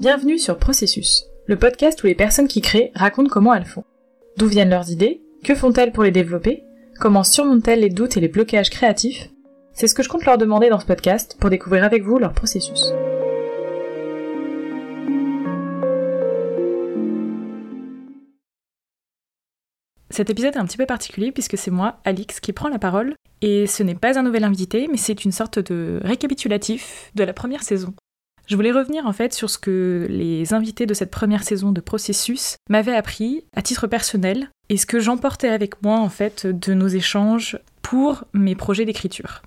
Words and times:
Bienvenue 0.00 0.38
sur 0.38 0.58
Processus, 0.58 1.26
le 1.46 1.56
podcast 1.56 2.02
où 2.02 2.06
les 2.06 2.14
personnes 2.14 2.48
qui 2.48 2.60
créent 2.60 2.90
racontent 2.94 3.28
comment 3.30 3.54
elles 3.54 3.64
font. 3.64 3.84
D'où 4.36 4.46
viennent 4.46 4.70
leurs 4.70 4.90
idées 4.90 5.22
Que 5.44 5.54
font-elles 5.54 5.92
pour 5.92 6.02
les 6.02 6.10
développer 6.10 6.64
Comment 6.98 7.24
surmontent-elles 7.24 7.80
les 7.80 7.88
doutes 7.88 8.16
et 8.16 8.20
les 8.20 8.28
blocages 8.28 8.70
créatifs? 8.70 9.30
C'est 9.72 9.86
ce 9.86 9.94
que 9.94 10.02
je 10.02 10.08
compte 10.08 10.24
leur 10.24 10.38
demander 10.38 10.68
dans 10.68 10.80
ce 10.80 10.86
podcast 10.86 11.36
pour 11.40 11.50
découvrir 11.50 11.84
avec 11.84 12.02
vous 12.02 12.18
leur 12.18 12.32
processus. 12.32 12.92
Cet 20.12 20.28
épisode 20.28 20.54
est 20.54 20.58
un 20.58 20.66
petit 20.66 20.76
peu 20.76 20.84
particulier 20.84 21.32
puisque 21.32 21.56
c'est 21.56 21.70
moi, 21.70 21.98
Alix, 22.04 22.38
qui 22.38 22.52
prend 22.52 22.68
la 22.68 22.78
parole. 22.78 23.14
Et 23.40 23.66
ce 23.66 23.82
n'est 23.82 23.94
pas 23.94 24.18
un 24.18 24.22
nouvel 24.22 24.44
invité, 24.44 24.86
mais 24.88 24.98
c'est 24.98 25.24
une 25.24 25.32
sorte 25.32 25.58
de 25.58 26.00
récapitulatif 26.04 27.10
de 27.14 27.24
la 27.24 27.32
première 27.32 27.62
saison. 27.62 27.94
Je 28.46 28.54
voulais 28.54 28.72
revenir 28.72 29.06
en 29.06 29.14
fait 29.14 29.32
sur 29.32 29.48
ce 29.48 29.56
que 29.56 30.06
les 30.10 30.52
invités 30.52 30.84
de 30.84 30.92
cette 30.92 31.10
première 31.10 31.42
saison 31.42 31.72
de 31.72 31.80
Processus 31.80 32.56
m'avaient 32.68 32.94
appris 32.94 33.44
à 33.56 33.62
titre 33.62 33.86
personnel 33.86 34.50
et 34.68 34.76
ce 34.76 34.84
que 34.84 35.00
j'emportais 35.00 35.48
avec 35.48 35.82
moi 35.82 35.98
en 35.98 36.10
fait 36.10 36.46
de 36.46 36.74
nos 36.74 36.88
échanges 36.88 37.58
pour 37.80 38.24
mes 38.34 38.54
projets 38.54 38.84
d'écriture. 38.84 39.40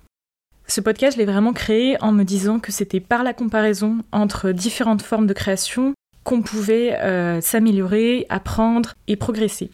Ce 0.66 0.80
podcast, 0.80 1.14
je 1.16 1.20
l'ai 1.20 1.30
vraiment 1.30 1.52
créé 1.52 1.96
en 2.02 2.10
me 2.10 2.24
disant 2.24 2.58
que 2.58 2.72
c'était 2.72 2.98
par 2.98 3.22
la 3.22 3.34
comparaison 3.34 3.98
entre 4.10 4.50
différentes 4.50 5.02
formes 5.02 5.28
de 5.28 5.32
création 5.32 5.94
qu'on 6.24 6.42
pouvait 6.42 6.98
euh, 7.02 7.40
s'améliorer, 7.40 8.26
apprendre 8.30 8.94
et 9.06 9.14
progresser. 9.14 9.70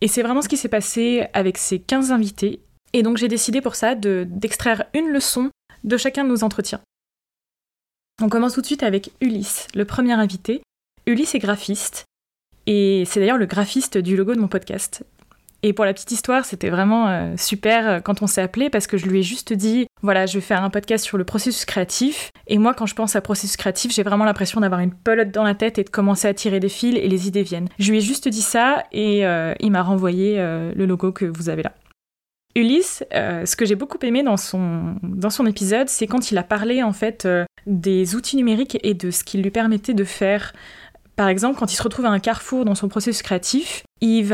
Et 0.00 0.08
c'est 0.08 0.22
vraiment 0.22 0.42
ce 0.42 0.48
qui 0.48 0.56
s'est 0.56 0.68
passé 0.68 1.26
avec 1.32 1.58
ces 1.58 1.80
15 1.80 2.12
invités. 2.12 2.60
Et 2.92 3.02
donc 3.02 3.16
j'ai 3.16 3.28
décidé 3.28 3.60
pour 3.60 3.74
ça 3.74 3.94
d'extraire 3.94 4.84
une 4.94 5.08
leçon 5.08 5.50
de 5.84 5.96
chacun 5.96 6.24
de 6.24 6.30
nos 6.30 6.44
entretiens. 6.44 6.80
On 8.22 8.28
commence 8.28 8.54
tout 8.54 8.60
de 8.60 8.66
suite 8.66 8.82
avec 8.82 9.12
Ulysse, 9.20 9.68
le 9.74 9.84
premier 9.84 10.12
invité. 10.12 10.62
Ulysse 11.06 11.34
est 11.34 11.38
graphiste, 11.38 12.04
et 12.66 13.04
c'est 13.06 13.18
d'ailleurs 13.20 13.38
le 13.38 13.46
graphiste 13.46 13.96
du 13.96 14.14
logo 14.14 14.34
de 14.34 14.40
mon 14.40 14.48
podcast. 14.48 15.04
Et 15.64 15.72
pour 15.72 15.84
la 15.84 15.92
petite 15.92 16.12
histoire, 16.12 16.44
c'était 16.44 16.70
vraiment 16.70 17.08
euh, 17.08 17.34
super 17.36 17.88
euh, 17.88 18.00
quand 18.00 18.22
on 18.22 18.28
s'est 18.28 18.40
appelé 18.40 18.70
parce 18.70 18.86
que 18.86 18.96
je 18.96 19.06
lui 19.06 19.20
ai 19.20 19.22
juste 19.22 19.52
dit 19.52 19.86
voilà, 20.02 20.26
je 20.26 20.34
vais 20.34 20.40
faire 20.40 20.62
un 20.62 20.70
podcast 20.70 21.04
sur 21.04 21.18
le 21.18 21.24
processus 21.24 21.64
créatif. 21.64 22.30
Et 22.46 22.58
moi, 22.58 22.74
quand 22.74 22.86
je 22.86 22.94
pense 22.94 23.16
à 23.16 23.20
processus 23.20 23.56
créatif, 23.56 23.92
j'ai 23.92 24.04
vraiment 24.04 24.24
l'impression 24.24 24.60
d'avoir 24.60 24.80
une 24.80 24.94
pelote 24.94 25.32
dans 25.32 25.42
la 25.42 25.54
tête 25.54 25.78
et 25.78 25.84
de 25.84 25.90
commencer 25.90 26.28
à 26.28 26.34
tirer 26.34 26.60
des 26.60 26.68
fils 26.68 26.96
et 26.96 27.08
les 27.08 27.26
idées 27.26 27.42
viennent. 27.42 27.68
Je 27.80 27.90
lui 27.90 27.98
ai 27.98 28.00
juste 28.00 28.28
dit 28.28 28.42
ça 28.42 28.84
et 28.92 29.26
euh, 29.26 29.52
il 29.58 29.72
m'a 29.72 29.82
renvoyé 29.82 30.36
le 30.38 30.86
logo 30.86 31.10
que 31.10 31.24
vous 31.24 31.48
avez 31.48 31.62
là. 31.62 31.72
Ulysse, 32.54 33.04
ce 33.12 33.56
que 33.56 33.66
j'ai 33.66 33.74
beaucoup 33.74 33.98
aimé 34.02 34.22
dans 34.22 34.36
son, 34.36 34.96
dans 35.02 35.30
son 35.30 35.46
épisode, 35.46 35.88
c'est 35.88 36.06
quand 36.06 36.30
il 36.30 36.38
a 36.38 36.42
parlé 36.42 36.82
en 36.82 36.92
fait 36.92 37.28
des 37.66 38.14
outils 38.14 38.36
numériques 38.36 38.78
et 38.82 38.94
de 38.94 39.10
ce 39.10 39.24
qu'il 39.24 39.42
lui 39.42 39.50
permettait 39.50 39.94
de 39.94 40.04
faire. 40.04 40.52
Par 41.18 41.26
exemple, 41.26 41.58
quand 41.58 41.72
il 41.72 41.74
se 41.74 41.82
retrouve 41.82 42.04
à 42.04 42.10
un 42.10 42.20
carrefour 42.20 42.64
dans 42.64 42.76
son 42.76 42.86
processus 42.86 43.22
créatif, 43.22 43.82
il 44.00 44.32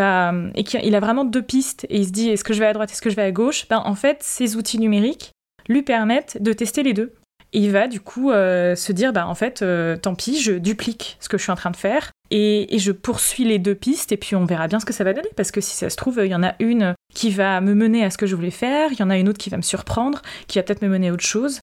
et 0.54 0.64
qu'il 0.64 0.94
a 0.94 1.00
vraiment 1.00 1.24
deux 1.24 1.40
pistes 1.40 1.86
et 1.88 1.96
il 1.96 2.06
se 2.06 2.12
dit 2.12 2.28
est-ce 2.28 2.44
que 2.44 2.52
je 2.52 2.58
vais 2.58 2.66
à 2.66 2.74
droite, 2.74 2.92
est-ce 2.92 3.00
que 3.00 3.08
je 3.08 3.16
vais 3.16 3.22
à 3.22 3.32
gauche? 3.32 3.66
Ben 3.70 3.82
en 3.82 3.94
fait, 3.94 4.18
ces 4.20 4.56
outils 4.56 4.78
numériques 4.78 5.32
lui 5.66 5.80
permettent 5.80 6.36
de 6.42 6.52
tester 6.52 6.82
les 6.82 6.92
deux. 6.92 7.14
Et 7.54 7.60
il 7.60 7.70
va 7.70 7.88
du 7.88 8.00
coup 8.00 8.32
euh, 8.32 8.76
se 8.76 8.92
dire 8.92 9.14
bah 9.14 9.26
en 9.26 9.34
fait 9.34 9.62
euh, 9.62 9.96
tant 9.96 10.14
pis, 10.14 10.38
je 10.38 10.52
duplique 10.52 11.16
ce 11.20 11.30
que 11.30 11.38
je 11.38 11.44
suis 11.44 11.52
en 11.52 11.56
train 11.56 11.70
de 11.70 11.76
faire 11.76 12.10
et, 12.30 12.74
et, 12.74 12.78
je 12.78 12.92
poursuis 12.92 13.44
les 13.44 13.58
deux 13.58 13.74
pistes 13.74 14.12
et 14.12 14.18
puis 14.18 14.36
on 14.36 14.44
verra 14.44 14.68
bien 14.68 14.78
ce 14.78 14.84
que 14.84 14.92
ça 14.92 15.04
va 15.04 15.14
donner. 15.14 15.30
Parce 15.36 15.52
que 15.52 15.62
si 15.62 15.74
ça 15.74 15.88
se 15.88 15.96
trouve 15.96 16.20
il 16.22 16.30
y 16.30 16.34
en 16.34 16.42
a 16.42 16.54
une 16.58 16.94
qui 17.14 17.30
va 17.30 17.62
me 17.62 17.72
mener 17.72 18.04
à 18.04 18.10
ce 18.10 18.18
que 18.18 18.26
je 18.26 18.36
voulais 18.36 18.50
faire, 18.50 18.92
il 18.92 19.00
y 19.00 19.02
en 19.02 19.08
a 19.08 19.16
une 19.16 19.30
autre 19.30 19.38
qui 19.38 19.48
va 19.48 19.56
me 19.56 19.62
surprendre, 19.62 20.20
qui 20.48 20.58
va 20.58 20.64
peut-être 20.64 20.82
me 20.82 20.88
mener 20.88 21.08
à 21.08 21.12
autre 21.14 21.24
chose 21.24 21.60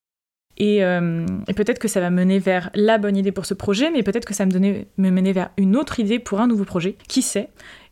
euh, 0.60 1.26
et, 1.48 1.54
peut-être 1.54 1.78
que 1.78 1.88
ça 1.88 2.00
va 2.00 2.10
mener 2.10 2.38
vers 2.38 2.70
la 2.74 2.98
bonne 2.98 3.16
idée 3.16 3.32
pour 3.32 3.46
ce 3.46 3.54
projet, 3.54 3.90
mais 3.90 4.02
peut-être 4.02 4.24
que 4.24 4.34
ça 4.34 4.46
me, 4.46 4.58
me 4.58 5.10
mener 5.10 5.32
vers 5.32 5.50
une 5.56 5.76
autre 5.76 6.00
idée 6.00 6.18
pour 6.18 6.40
un 6.40 6.46
nouveau 6.46 6.64
projet. 6.64 6.96
Qui 7.08 7.22
sait? 7.22 7.48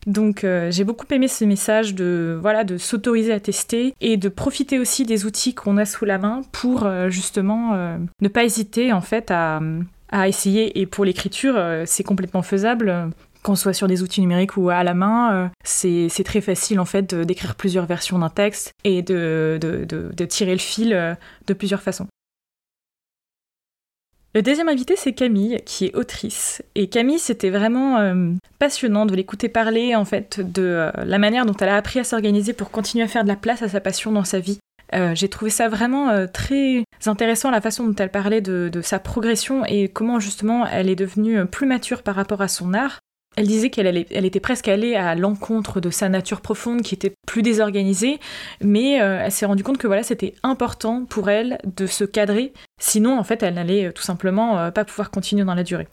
Donc 0.06 0.44
euh, 0.44 0.71
j'ai 0.71 0.84
beaucoup 0.84 1.06
aimé 1.10 1.28
ce 1.28 1.44
message 1.44 1.94
de 1.94 2.38
voilà 2.41 2.65
de 2.65 2.78
s'autoriser 2.78 3.34
à 3.34 3.41
tester 3.41 3.94
et 4.00 4.16
de 4.16 4.31
profiter 4.31 4.78
aussi 4.78 5.04
des 5.04 5.26
outils 5.26 5.54
qu'on 5.54 5.76
a 5.76 5.84
sous 5.84 6.06
la 6.06 6.16
main 6.16 6.41
pour 6.53 6.87
euh, 6.87 7.10
justement 7.10 7.98
ne 8.21 8.28
pas 8.28 8.44
hésiter 8.44 8.92
en 8.92 9.03
fait 9.03 9.31
à, 9.31 9.60
essayer. 10.27 10.81
Et 10.81 10.87
pour 10.87 11.04
l'écriture, 11.04 11.56
c'est 11.84 12.03
complètement 12.03 12.42
faisable 12.42 13.10
qu'on 13.42 13.56
soit 13.56 13.72
sur 13.72 13.88
des 13.88 14.03
outils 14.03 14.21
numériques 14.21 14.56
ou 14.56 14.69
à 14.69 14.82
la 14.84 14.92
main, 14.92 15.50
c'est 15.65 16.25
très 16.25 16.41
facile 16.41 16.81
en 16.81 16.84
fait 16.84 17.15
d'écrire 17.15 17.54
plusieurs 17.54 17.87
versions 17.87 18.19
d'un 18.19 18.28
texte 18.28 18.75
et 18.84 19.03
de, 19.03 19.59
tirer 20.28 20.53
le 20.53 20.59
fil 20.59 21.16
de 21.47 21.54
plusieurs 21.54 21.82
façons. 21.82 22.06
Le 24.32 24.42
deuxième 24.42 24.68
invité, 24.68 24.94
c'est 24.96 25.12
Camille, 25.12 25.58
qui 25.66 25.86
est 25.86 25.96
autrice. 25.96 26.62
Et 26.76 26.88
Camille, 26.88 27.18
c'était 27.18 27.50
vraiment 27.50 27.98
euh, 27.98 28.32
passionnant 28.60 29.04
de 29.04 29.16
l'écouter 29.16 29.48
parler, 29.48 29.96
en 29.96 30.04
fait, 30.04 30.41
de 30.41 30.62
euh, 30.62 30.91
la 31.04 31.18
manière 31.18 31.46
dont 31.46 31.56
elle 31.58 31.68
a 31.68 31.76
appris 31.76 31.98
à 31.98 32.04
s'organiser 32.04 32.52
pour 32.52 32.70
continuer 32.70 33.02
à 33.02 33.08
faire 33.08 33.24
de 33.24 33.28
la 33.28 33.34
place 33.34 33.62
à 33.62 33.68
sa 33.68 33.80
passion 33.80 34.12
dans 34.12 34.22
sa 34.22 34.38
vie. 34.38 34.60
Euh, 34.94 35.16
j'ai 35.16 35.28
trouvé 35.28 35.50
ça 35.50 35.68
vraiment 35.68 36.26
très 36.28 36.84
intéressant, 37.06 37.50
la 37.50 37.60
façon 37.60 37.86
dont 37.86 37.94
elle 37.96 38.10
parlait 38.10 38.41
de, 38.41 38.70
sa 38.82 39.00
progression 39.00 39.64
et 39.64 39.88
comment 39.88 40.20
justement 40.20 40.64
elle 40.66 40.88
est 40.88 40.97
devenue 40.97 41.44
plus 41.47 41.66
mature 41.66 42.02
par 42.02 42.14
rapport 42.14 42.41
à 42.41 42.48
son 42.48 42.72
art. 42.72 43.00
Elle 43.36 43.46
disait 43.46 43.70
qu'elle 43.70 43.86
elle 43.86 44.24
était 44.24 44.41
presque 44.41 44.66
allée 44.66 44.96
à 44.96 45.14
l'encontre 45.14 45.80
de 45.80 45.91
sa 45.91 46.08
nature 46.08 46.41
profonde 46.41 46.82
qui 46.82 46.94
était 46.94 47.14
plus 47.26 47.42
désorganisée, 47.42 48.18
mais 48.60 49.00
euh, 49.00 49.20
elle 49.22 49.30
s'est 49.30 49.46
rendue 49.46 49.62
compte 49.62 49.78
que 49.78 49.86
voilà, 49.86 50.02
c'était 50.02 50.34
important 50.42 51.04
pour 51.04 51.30
elle 51.30 51.58
de 51.64 51.86
se 51.86 52.02
cadrer, 52.04 52.52
sinon 52.80 53.18
en 53.18 53.24
fait 53.24 53.42
elle 53.44 53.54
n'allait 53.54 53.86
euh, 53.86 53.92
tout 53.92 54.02
simplement 54.02 54.58
euh, 54.58 54.70
pas 54.72 54.84
pouvoir 54.84 55.12
continuer 55.12 55.44
dans 55.44 55.54
la 55.54 55.62
durée. 55.62 55.86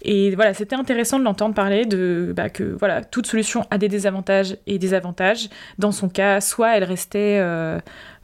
Et 0.00 0.34
voilà, 0.34 0.54
c'était 0.54 0.76
intéressant 0.76 1.18
de 1.18 1.24
l'entendre 1.24 1.54
parler 1.54 1.84
de 1.84 2.32
bah, 2.34 2.48
que 2.48 2.62
voilà, 2.64 3.04
toute 3.04 3.26
solution 3.26 3.66
a 3.70 3.76
des 3.76 3.88
désavantages 3.88 4.56
et 4.66 4.78
des 4.78 4.94
avantages. 4.94 5.50
Dans 5.76 5.92
son 5.92 6.08
cas, 6.08 6.40
soit 6.40 6.76
elle 6.76 6.84
restait 6.84 7.42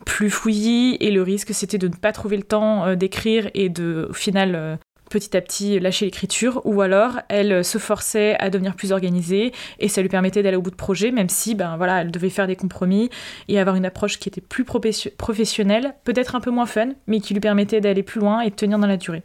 plus 0.07 0.31
fouillie 0.31 0.97
et 1.01 1.11
le 1.11 1.23
risque 1.23 1.53
c'était 1.53 1.79
de 1.79 1.89
ne 1.89 1.97
pas 1.97 2.13
trouver 2.13 2.37
le 2.37 2.45
temps 2.45 2.95
d'écrire 2.95 3.51
et 3.55 3.71
de 3.71 4.07
au 4.09 4.13
final 4.13 4.79
petit 5.15 5.37
à 5.37 5.41
petit 5.41 5.79
lâcher 5.79 6.07
l'écriture, 6.07 6.61
ou 6.65 6.81
alors 6.81 7.21
elle 7.29 7.65
se 7.65 7.79
forçait 7.79 8.37
à 8.41 8.51
devenir 8.51 8.75
plus 8.75 8.91
organisée 8.91 9.53
et 9.79 9.89
ça 9.89 10.03
lui 10.03 10.09
permettait 10.09 10.43
d'aller 10.43 10.57
au 10.57 10.63
bout 10.63 10.73
de 10.73 10.77
projet, 10.77 11.13
même 11.13 11.29
si 11.29 11.55
ben 11.55 11.77
voilà, 11.77 12.01
elle 12.01 12.11
devait 12.11 12.31
faire 12.31 12.49
des 12.49 12.57
compromis 12.57 13.11
et 13.47 13.61
avoir 13.61 13.77
une 13.77 13.87
approche 13.87 14.19
qui 14.19 14.29
était 14.29 14.41
plus 14.41 14.65
professionnelle, 14.65 15.95
peut-être 16.03 16.35
un 16.35 16.41
peu 16.41 16.51
moins 16.51 16.67
fun, 16.67 16.89
mais 17.07 17.21
qui 17.21 17.33
lui 17.33 17.41
permettait 17.41 17.81
d'aller 17.81 18.03
plus 18.03 18.19
loin 18.19 18.41
et 18.41 18.51
de 18.51 18.57
tenir 18.57 18.81
dans 18.81 18.89
la 18.89 18.97
durée. 18.97 19.23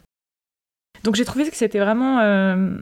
Donc 1.04 1.16
j'ai 1.16 1.26
trouvé 1.26 1.50
que 1.50 1.56
c'était 1.56 1.80
vraiment 1.80 2.20
euh, 2.20 2.78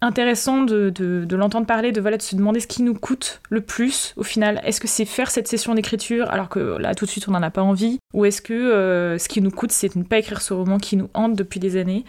intéressant 0.00 0.62
de, 0.62 0.88
de, 0.88 1.36
l'entendre 1.36 1.66
parler, 1.66 1.92
de, 1.92 2.00
voilà, 2.00 2.16
de 2.16 2.22
se 2.22 2.34
demander 2.34 2.60
ce 2.60 2.66
qui 2.66 2.82
nous 2.82 2.94
coûte 2.94 3.42
le 3.50 3.60
plus 3.60 4.14
au 4.16 4.22
final. 4.22 4.62
Est-ce 4.64 4.80
que 4.80 4.88
c'est 4.88 5.04
faire 5.04 5.30
cette 5.30 5.48
session 5.48 5.74
d'écriture 5.74 6.30
alors 6.30 6.48
que 6.48 6.78
là 6.78 6.94
tout 6.94 7.04
de 7.04 7.10
suite 7.10 7.28
on 7.28 7.32
n'en 7.32 7.42
a 7.42 7.50
pas 7.50 7.62
envie? 7.62 7.98
Ou 8.14 8.24
est-ce 8.24 8.40
que 8.40 8.54
euh, 8.54 9.18
ce 9.18 9.28
qui 9.28 9.42
nous 9.42 9.50
coûte 9.50 9.72
c'est 9.72 9.92
de 9.92 9.98
ne 9.98 10.04
pas 10.04 10.18
écrire 10.18 10.40
ce 10.40 10.54
roman 10.54 10.78
qui 10.78 10.96
nous 10.96 11.10
hante 11.12 11.34
depuis 11.34 11.60
des 11.60 11.76
années? 11.76 12.06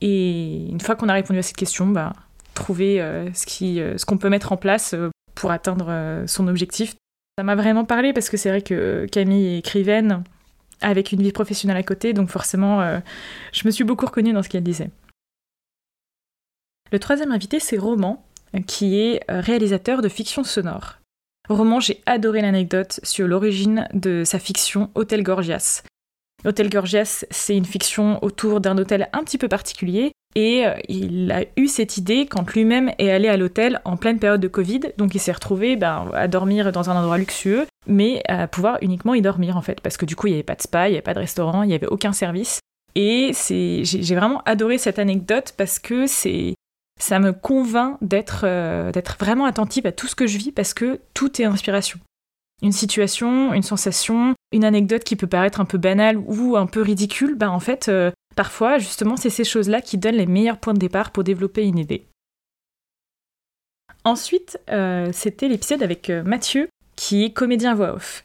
Et 0.00 0.68
une 0.68 0.80
fois 0.80 0.96
qu'on 0.96 1.08
a 1.08 1.14
répondu 1.14 1.38
à 1.38 1.42
cette 1.42 1.56
question, 1.56 1.86
bah, 1.86 2.12
trouver 2.54 3.00
euh, 3.00 3.28
euh, 3.62 3.98
ce 3.98 4.04
qu'on 4.04 4.18
peut 4.18 4.28
mettre 4.28 4.52
en 4.52 4.56
place 4.56 4.94
euh, 4.94 5.10
pour 5.34 5.50
atteindre 5.50 6.24
son 6.26 6.48
objectif. 6.48 6.94
Ça 7.38 7.44
m'a 7.44 7.54
vraiment 7.54 7.84
parlé 7.84 8.12
parce 8.14 8.30
que 8.30 8.36
c'est 8.36 8.48
vrai 8.48 8.62
que 8.62 9.06
Camille 9.12 9.54
est 9.54 9.58
écrivaine 9.58 10.24
avec 10.80 11.12
une 11.12 11.22
vie 11.22 11.32
professionnelle 11.32 11.76
à 11.76 11.82
côté, 11.82 12.14
donc 12.14 12.30
forcément, 12.30 13.00
je 13.52 13.66
me 13.66 13.70
suis 13.70 13.84
beaucoup 13.84 14.06
reconnue 14.06 14.32
dans 14.32 14.42
ce 14.42 14.48
qu'elle 14.48 14.62
disait. 14.62 14.90
Le 16.90 16.98
troisième 16.98 17.32
invité, 17.32 17.60
c'est 17.60 17.76
Roman, 17.76 18.24
qui 18.66 18.98
est 18.98 19.22
réalisateur 19.28 20.00
de 20.00 20.08
fiction 20.08 20.42
sonore. 20.42 20.94
Roman, 21.50 21.80
j'ai 21.80 22.02
adoré 22.06 22.40
l'anecdote 22.40 23.00
sur 23.02 23.28
l'origine 23.28 23.86
de 23.92 24.22
sa 24.24 24.38
fiction 24.38 24.90
Hôtel 24.94 25.22
Gorgias. 25.22 25.82
Hôtel 26.44 26.70
Gorgias, 26.70 27.24
c'est 27.30 27.56
une 27.56 27.64
fiction 27.64 28.22
autour 28.22 28.60
d'un 28.60 28.76
hôtel 28.78 29.08
un 29.12 29.24
petit 29.24 29.38
peu 29.38 29.48
particulier. 29.48 30.12
Et 30.34 30.66
euh, 30.66 30.74
il 30.88 31.32
a 31.32 31.44
eu 31.56 31.66
cette 31.66 31.96
idée 31.96 32.26
quand 32.26 32.52
lui-même 32.52 32.92
est 32.98 33.10
allé 33.10 33.28
à 33.28 33.38
l'hôtel 33.38 33.80
en 33.86 33.96
pleine 33.96 34.18
période 34.18 34.40
de 34.40 34.48
Covid. 34.48 34.80
Donc 34.98 35.14
il 35.14 35.18
s'est 35.18 35.32
retrouvé 35.32 35.76
ben, 35.76 36.10
à 36.12 36.28
dormir 36.28 36.72
dans 36.72 36.90
un 36.90 36.96
endroit 36.96 37.16
luxueux, 37.16 37.66
mais 37.86 38.22
à 38.28 38.46
pouvoir 38.46 38.76
uniquement 38.82 39.14
y 39.14 39.22
dormir 39.22 39.56
en 39.56 39.62
fait. 39.62 39.80
Parce 39.80 39.96
que 39.96 40.04
du 40.04 40.14
coup, 40.14 40.26
il 40.26 40.30
n'y 40.30 40.36
avait 40.36 40.42
pas 40.42 40.54
de 40.54 40.62
spa, 40.62 40.88
il 40.88 40.92
n'y 40.92 40.96
avait 40.96 41.02
pas 41.02 41.14
de 41.14 41.20
restaurant, 41.20 41.62
il 41.62 41.68
n'y 41.68 41.74
avait 41.74 41.86
aucun 41.86 42.12
service. 42.12 42.60
Et 42.94 43.32
j'ai 43.34 44.14
vraiment 44.14 44.42
adoré 44.44 44.78
cette 44.78 44.98
anecdote 44.98 45.54
parce 45.56 45.78
que 45.78 46.06
c'est 46.06 46.54
ça 46.98 47.18
me 47.18 47.32
convainc 47.32 47.98
d'être 48.00 48.44
euh, 48.44 48.90
d'être 48.90 49.16
vraiment 49.20 49.44
attentive 49.44 49.86
à 49.86 49.92
tout 49.92 50.06
ce 50.06 50.14
que 50.14 50.26
je 50.26 50.38
vis 50.38 50.50
parce 50.50 50.72
que 50.72 51.00
tout 51.12 51.42
est 51.42 51.44
inspiration 51.44 51.98
une 52.62 52.72
situation, 52.72 53.52
une 53.52 53.62
sensation, 53.62 54.34
une 54.52 54.64
anecdote 54.64 55.04
qui 55.04 55.16
peut 55.16 55.26
paraître 55.26 55.60
un 55.60 55.64
peu 55.64 55.78
banale 55.78 56.16
ou 56.18 56.56
un 56.56 56.66
peu 56.66 56.80
ridicule, 56.82 57.34
ben 57.34 57.50
en 57.50 57.60
fait, 57.60 57.88
euh, 57.88 58.10
parfois, 58.34 58.78
justement, 58.78 59.16
c'est 59.16 59.30
ces 59.30 59.44
choses-là 59.44 59.80
qui 59.80 59.98
donnent 59.98 60.16
les 60.16 60.26
meilleurs 60.26 60.58
points 60.58 60.74
de 60.74 60.78
départ 60.78 61.10
pour 61.10 61.24
développer 61.24 61.64
une 61.64 61.78
idée. 61.78 62.06
Ensuite, 64.04 64.58
euh, 64.70 65.10
c'était 65.12 65.48
l'épisode 65.48 65.82
avec 65.82 66.10
euh, 66.10 66.22
Mathieu, 66.22 66.68
qui 66.94 67.24
est 67.24 67.30
comédien 67.30 67.74
voix 67.74 67.94
off. 67.94 68.24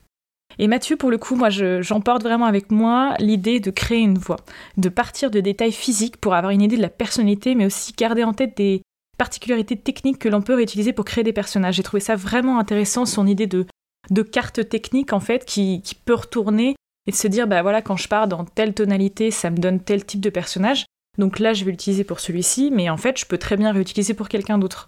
Et 0.59 0.67
Mathieu, 0.67 0.95
pour 0.95 1.11
le 1.11 1.17
coup, 1.17 1.35
moi, 1.35 1.49
j'emporte 1.49 2.23
vraiment 2.23 2.45
avec 2.45 2.71
moi 2.71 3.15
l'idée 3.19 3.59
de 3.59 3.71
créer 3.71 3.99
une 3.99 4.17
voix, 4.17 4.39
de 4.77 4.89
partir 4.89 5.31
de 5.31 5.39
détails 5.39 5.71
physiques 5.71 6.17
pour 6.17 6.35
avoir 6.35 6.51
une 6.51 6.61
idée 6.61 6.77
de 6.77 6.81
la 6.81 6.89
personnalité, 6.89 7.55
mais 7.55 7.65
aussi 7.65 7.93
garder 7.93 8.23
en 8.23 8.33
tête 8.33 8.57
des 8.57 8.81
particularités 9.17 9.77
techniques 9.77 10.19
que 10.19 10.29
l'on 10.29 10.41
peut 10.41 10.53
réutiliser 10.53 10.93
pour 10.93 11.05
créer 11.05 11.23
des 11.23 11.33
personnages. 11.33 11.75
J'ai 11.75 11.83
trouvé 11.83 12.01
ça 12.01 12.15
vraiment 12.15 12.59
intéressant, 12.59 13.05
son 13.05 13.27
idée 13.27 13.47
de, 13.47 13.65
de 14.09 14.21
carte 14.21 14.67
technique, 14.67 15.13
en 15.13 15.19
fait, 15.19 15.45
qui, 15.45 15.81
qui 15.81 15.95
peut 15.95 16.15
retourner 16.15 16.75
et 17.07 17.11
se 17.11 17.27
dire, 17.27 17.47
bah 17.47 17.61
voilà, 17.61 17.81
quand 17.81 17.97
je 17.97 18.07
pars 18.07 18.27
dans 18.27 18.45
telle 18.45 18.73
tonalité, 18.73 19.31
ça 19.31 19.49
me 19.49 19.57
donne 19.57 19.79
tel 19.79 20.05
type 20.05 20.21
de 20.21 20.29
personnage. 20.29 20.85
Donc 21.17 21.39
là, 21.39 21.53
je 21.53 21.65
vais 21.65 21.71
l'utiliser 21.71 22.03
pour 22.03 22.19
celui-ci, 22.19 22.71
mais 22.71 22.89
en 22.89 22.97
fait, 22.97 23.19
je 23.19 23.25
peux 23.25 23.37
très 23.37 23.57
bien 23.57 23.71
réutiliser 23.71 24.13
pour 24.13 24.29
quelqu'un 24.29 24.57
d'autre. 24.57 24.87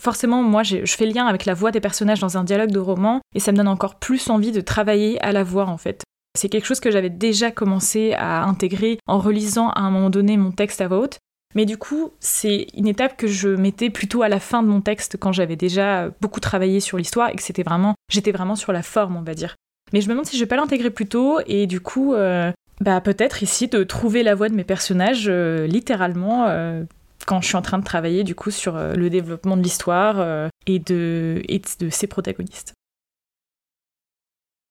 Forcément, 0.00 0.42
moi, 0.42 0.62
je 0.62 0.84
fais 0.84 1.06
lien 1.06 1.26
avec 1.26 1.44
la 1.44 1.54
voix 1.54 1.70
des 1.70 1.80
personnages 1.80 2.20
dans 2.20 2.36
un 2.36 2.44
dialogue 2.44 2.72
de 2.72 2.78
roman, 2.78 3.20
et 3.34 3.40
ça 3.40 3.52
me 3.52 3.56
donne 3.56 3.68
encore 3.68 3.96
plus 3.96 4.30
envie 4.30 4.52
de 4.52 4.60
travailler 4.60 5.22
à 5.22 5.32
la 5.32 5.44
voix, 5.44 5.66
en 5.66 5.78
fait. 5.78 6.02
C'est 6.36 6.48
quelque 6.48 6.66
chose 6.66 6.80
que 6.80 6.90
j'avais 6.90 7.10
déjà 7.10 7.50
commencé 7.50 8.14
à 8.14 8.44
intégrer 8.44 8.98
en 9.06 9.18
relisant 9.18 9.68
à 9.70 9.80
un 9.80 9.90
moment 9.90 10.10
donné 10.10 10.36
mon 10.36 10.50
texte 10.50 10.80
à 10.80 10.88
voix 10.88 10.98
haute, 10.98 11.18
mais 11.54 11.66
du 11.66 11.76
coup, 11.76 12.12
c'est 12.20 12.66
une 12.74 12.86
étape 12.86 13.16
que 13.16 13.26
je 13.26 13.48
mettais 13.48 13.90
plutôt 13.90 14.22
à 14.22 14.28
la 14.28 14.40
fin 14.40 14.62
de 14.62 14.68
mon 14.68 14.80
texte 14.80 15.16
quand 15.18 15.32
j'avais 15.32 15.56
déjà 15.56 16.10
beaucoup 16.20 16.40
travaillé 16.40 16.80
sur 16.80 16.98
l'histoire 16.98 17.30
et 17.30 17.36
que 17.36 17.42
c'était 17.42 17.62
vraiment, 17.62 17.94
j'étais 18.10 18.32
vraiment 18.32 18.56
sur 18.56 18.72
la 18.72 18.82
forme, 18.82 19.16
on 19.16 19.22
va 19.22 19.34
dire. 19.34 19.56
Mais 19.92 20.00
je 20.00 20.06
me 20.06 20.12
demande 20.12 20.26
si 20.26 20.36
je 20.36 20.42
vais 20.42 20.48
pas 20.48 20.56
l'intégrer 20.56 20.90
plus 20.90 21.06
tôt 21.06 21.40
et 21.46 21.66
du 21.66 21.80
coup, 21.80 22.14
euh, 22.14 22.50
bah 22.80 23.00
peut-être 23.00 23.42
ici 23.42 23.68
de 23.68 23.84
trouver 23.84 24.22
la 24.22 24.34
voix 24.34 24.48
de 24.48 24.54
mes 24.54 24.64
personnages 24.64 25.26
euh, 25.28 25.66
littéralement 25.66 26.46
euh, 26.48 26.84
quand 27.26 27.40
je 27.42 27.48
suis 27.48 27.56
en 27.56 27.62
train 27.62 27.78
de 27.78 27.84
travailler 27.84 28.24
du 28.24 28.34
coup 28.34 28.50
sur 28.50 28.76
le 28.76 29.10
développement 29.10 29.56
de 29.56 29.62
l'histoire 29.62 30.48
et, 30.66 30.78
de, 30.80 31.40
et 31.48 31.62
de 31.78 31.88
ses 31.88 32.08
protagonistes. 32.08 32.74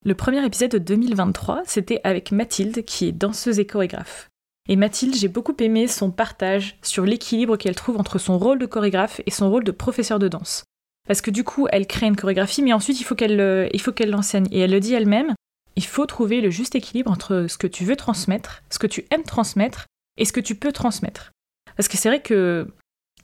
Le 0.03 0.15
premier 0.15 0.43
épisode 0.43 0.71
de 0.71 0.77
2023, 0.79 1.61
c'était 1.65 2.01
avec 2.03 2.31
Mathilde, 2.31 2.83
qui 2.83 3.07
est 3.07 3.11
danseuse 3.11 3.59
et 3.59 3.65
chorégraphe. 3.65 4.30
Et 4.69 4.75
Mathilde, 4.75 5.15
j'ai 5.15 5.27
beaucoup 5.27 5.55
aimé 5.59 5.87
son 5.87 6.11
partage 6.11 6.77
sur 6.81 7.05
l'équilibre 7.05 7.57
qu'elle 7.57 7.75
trouve 7.75 7.97
entre 7.97 8.19
son 8.19 8.37
rôle 8.37 8.59
de 8.59 8.65
chorégraphe 8.65 9.21
et 9.25 9.31
son 9.31 9.49
rôle 9.49 9.63
de 9.63 9.71
professeur 9.71 10.19
de 10.19 10.27
danse. 10.27 10.63
Parce 11.07 11.21
que 11.21 11.31
du 11.31 11.43
coup, 11.43 11.67
elle 11.71 11.87
crée 11.87 12.05
une 12.05 12.15
chorégraphie, 12.15 12.61
mais 12.61 12.73
ensuite 12.73 12.99
il 13.01 13.03
faut 13.03 13.15
qu'elle 13.15 13.39
euh, 13.39 13.67
qu'elle 13.95 14.11
l'enseigne. 14.11 14.47
Et 14.51 14.59
elle 14.59 14.71
le 14.71 14.79
dit 14.79 14.93
elle-même, 14.93 15.33
il 15.75 15.85
faut 15.85 16.05
trouver 16.05 16.41
le 16.41 16.49
juste 16.49 16.75
équilibre 16.75 17.11
entre 17.11 17.47
ce 17.49 17.57
que 17.57 17.67
tu 17.67 17.85
veux 17.85 17.95
transmettre, 17.95 18.63
ce 18.69 18.79
que 18.79 18.87
tu 18.87 19.05
aimes 19.09 19.23
transmettre, 19.23 19.87
et 20.17 20.25
ce 20.25 20.33
que 20.33 20.39
tu 20.39 20.55
peux 20.55 20.71
transmettre. 20.71 21.31
Parce 21.75 21.87
que 21.87 21.97
c'est 21.97 22.09
vrai 22.09 22.21
que 22.21 22.67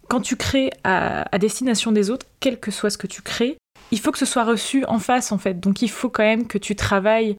quand 0.07 0.21
tu 0.21 0.35
crées 0.35 0.71
à, 0.83 1.37
destination 1.37 1.91
des 1.91 2.09
autres, 2.09 2.25
quel 2.39 2.59
que 2.59 2.71
soit 2.71 2.89
ce 2.89 2.97
que 2.97 3.07
tu 3.07 3.21
crées, 3.21 3.57
il 3.91 3.99
faut 3.99 4.11
que 4.11 4.17
ce 4.17 4.25
soit 4.25 4.45
reçu 4.45 4.85
en 4.85 4.99
face 4.99 5.31
en 5.31 5.37
fait. 5.37 5.59
Donc 5.59 5.81
il 5.81 5.89
faut 5.89 6.09
quand 6.09 6.23
même 6.23 6.47
que 6.47 6.57
tu 6.57 6.75
travailles 6.75 7.35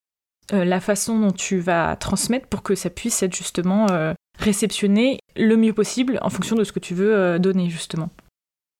euh, 0.52 0.64
la 0.64 0.80
façon 0.80 1.18
dont 1.18 1.30
tu 1.30 1.58
vas 1.58 1.96
transmettre 1.96 2.46
pour 2.46 2.62
que 2.62 2.74
ça 2.74 2.90
puisse 2.90 3.22
être 3.22 3.36
justement 3.36 3.86
euh, 3.90 4.14
réceptionné 4.38 5.18
le 5.36 5.56
mieux 5.56 5.72
possible 5.72 6.18
en 6.22 6.30
fonction 6.30 6.56
de 6.56 6.64
ce 6.64 6.72
que 6.72 6.80
tu 6.80 6.94
veux 6.94 7.14
euh, 7.14 7.38
donner 7.38 7.68
justement. 7.68 8.10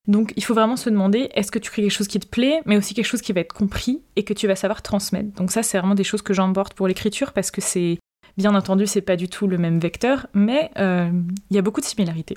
Donc 0.06 0.32
il 0.37 0.44
faut 0.44 0.55
vraiment 0.55 0.76
se 0.76 0.88
demander 0.88 1.29
est-ce 1.35 1.50
que 1.50 1.59
tu 1.59 1.70
crées 1.70 1.82
quelque 1.82 1.91
chose 1.93 2.09
qui 2.09 2.20
te 2.20 2.26
plaît, 2.26 2.62
mais 2.65 2.79
aussi 2.79 2.94
quelque 2.94 3.05
chose 3.05 3.20
qui 3.20 3.32
va 3.35 3.41
être 3.41 3.53
compris 3.53 4.00
et 4.17 4.25
que 4.25 4.32
tu 4.32 4.47
vas 4.47 4.56
savoir 4.56 4.81
transmettre? 4.81 5.32
Donc 5.35 5.50
ça 5.50 5.62
c'est 5.62 5.79
vraiment 5.79 5.94
des 5.94 6.05
choses 6.05 6.23
que 6.23 6.32
j'emporte 6.32 6.73
pour 6.73 6.88
l'écriture 6.88 7.32
parce 7.32 7.50
que 7.50 7.61
c'est 7.61 7.99
Bien 8.37 8.55
entendu, 8.55 8.87
c'est 8.87 9.00
pas 9.00 9.17
du 9.17 9.29
tout 9.29 9.49
le 9.49 9.59
même 9.59 9.81
vecteur, 9.81 10.29
mais 10.32 10.71
il 10.76 11.56
y 11.56 11.59
a 11.59 11.62
beaucoup 11.62 11.81
de 11.81 11.87
similarités. 11.87 12.37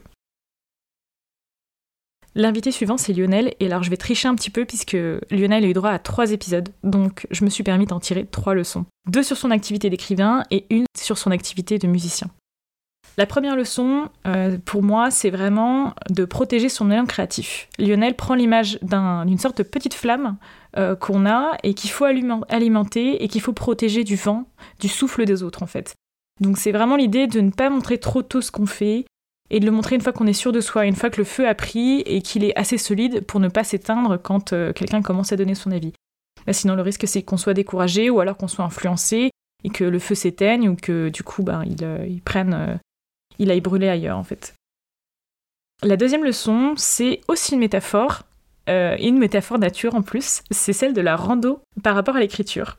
L'invité 2.33 2.71
suivant, 2.71 2.97
c'est 2.97 3.11
Lionel, 3.11 3.53
et 3.59 3.65
alors 3.65 3.83
je 3.83 3.89
vais 3.89 3.97
tricher 3.97 4.27
un 4.27 4.35
petit 4.35 4.49
peu 4.49 4.63
puisque 4.63 4.95
Lionel 5.31 5.65
a 5.65 5.67
eu 5.67 5.73
droit 5.73 5.89
à 5.89 5.99
trois 5.99 6.31
épisodes, 6.31 6.69
donc 6.83 7.27
je 7.29 7.43
me 7.43 7.49
suis 7.49 7.63
permis 7.63 7.85
d'en 7.85 7.99
tirer 7.99 8.25
trois 8.25 8.53
leçons. 8.53 8.85
Deux 9.09 9.23
sur 9.23 9.35
son 9.35 9.51
activité 9.51 9.89
d'écrivain 9.89 10.43
et 10.49 10.65
une 10.69 10.85
sur 10.97 11.17
son 11.17 11.31
activité 11.31 11.77
de 11.77 11.87
musicien. 11.87 12.29
La 13.17 13.25
première 13.25 13.57
leçon, 13.57 14.07
euh, 14.25 14.57
pour 14.63 14.83
moi, 14.83 15.11
c'est 15.11 15.29
vraiment 15.29 15.93
de 16.09 16.23
protéger 16.23 16.69
son 16.69 16.89
élan 16.89 17.05
créatif. 17.05 17.67
Lionel 17.77 18.15
prend 18.15 18.35
l'image 18.35 18.79
d'une 18.81 19.37
sorte 19.37 19.57
de 19.57 19.63
petite 19.63 19.93
flamme 19.93 20.37
euh, 20.77 20.95
qu'on 20.95 21.25
a 21.25 21.57
et 21.63 21.73
qu'il 21.73 21.89
faut 21.89 22.05
alimenter 22.05 23.21
et 23.21 23.27
qu'il 23.27 23.41
faut 23.41 23.51
protéger 23.51 24.05
du 24.05 24.15
vent, 24.15 24.45
du 24.79 24.87
souffle 24.87 25.25
des 25.25 25.43
autres 25.43 25.63
en 25.63 25.67
fait. 25.67 25.95
Donc 26.39 26.57
c'est 26.57 26.71
vraiment 26.71 26.95
l'idée 26.95 27.27
de 27.27 27.41
ne 27.41 27.51
pas 27.51 27.69
montrer 27.69 27.97
trop 27.97 28.21
tôt 28.21 28.39
ce 28.39 28.51
qu'on 28.51 28.65
fait 28.65 29.05
et 29.51 29.59
de 29.59 29.65
le 29.65 29.71
montrer 29.71 29.95
une 29.95 30.01
fois 30.01 30.13
qu'on 30.13 30.27
est 30.27 30.33
sûr 30.33 30.51
de 30.51 30.61
soi, 30.61 30.85
une 30.85 30.95
fois 30.95 31.09
que 31.09 31.19
le 31.19 31.25
feu 31.25 31.47
a 31.47 31.53
pris 31.53 31.99
et 32.05 32.21
qu'il 32.21 32.43
est 32.43 32.57
assez 32.57 32.77
solide 32.77 33.25
pour 33.25 33.39
ne 33.39 33.49
pas 33.49 33.65
s'éteindre 33.65 34.17
quand 34.19 34.53
euh, 34.53 34.71
quelqu'un 34.73 35.01
commence 35.01 35.33
à 35.33 35.35
donner 35.35 35.55
son 35.55 35.71
avis. 35.71 35.93
sinon 36.51 36.75
le 36.75 36.81
risque 36.81 37.07
c'est 37.07 37.21
qu'on 37.21 37.37
soit 37.37 37.53
découragé 37.53 38.09
ou 38.09 38.21
alors 38.21 38.37
qu'on 38.37 38.47
soit 38.47 38.65
influencé 38.65 39.29
et 39.63 39.69
que 39.69 39.83
le 39.83 39.99
feu 39.99 40.15
s'éteigne 40.15 40.69
ou 40.69 40.75
que 40.75 41.09
du 41.09 41.21
coup 41.21 41.43
ben, 41.43 41.63
il, 41.65 42.21
prenne, 42.21 42.79
il 43.37 43.51
aille 43.51 43.61
brûler 43.61 43.89
ailleurs 43.89 44.17
en 44.17 44.23
fait. 44.23 44.55
La 45.83 45.97
deuxième 45.97 46.23
leçon, 46.23 46.75
c'est 46.77 47.21
aussi 47.27 47.53
une 47.53 47.59
métaphore, 47.59 48.21
euh, 48.69 48.95
une 48.99 49.17
métaphore 49.17 49.57
nature 49.57 49.95
en 49.95 50.03
plus, 50.03 50.43
c'est 50.51 50.73
celle 50.73 50.93
de 50.93 51.01
la 51.01 51.15
rando 51.15 51.59
par 51.83 51.95
rapport 51.95 52.15
à 52.15 52.19
l'écriture. 52.19 52.77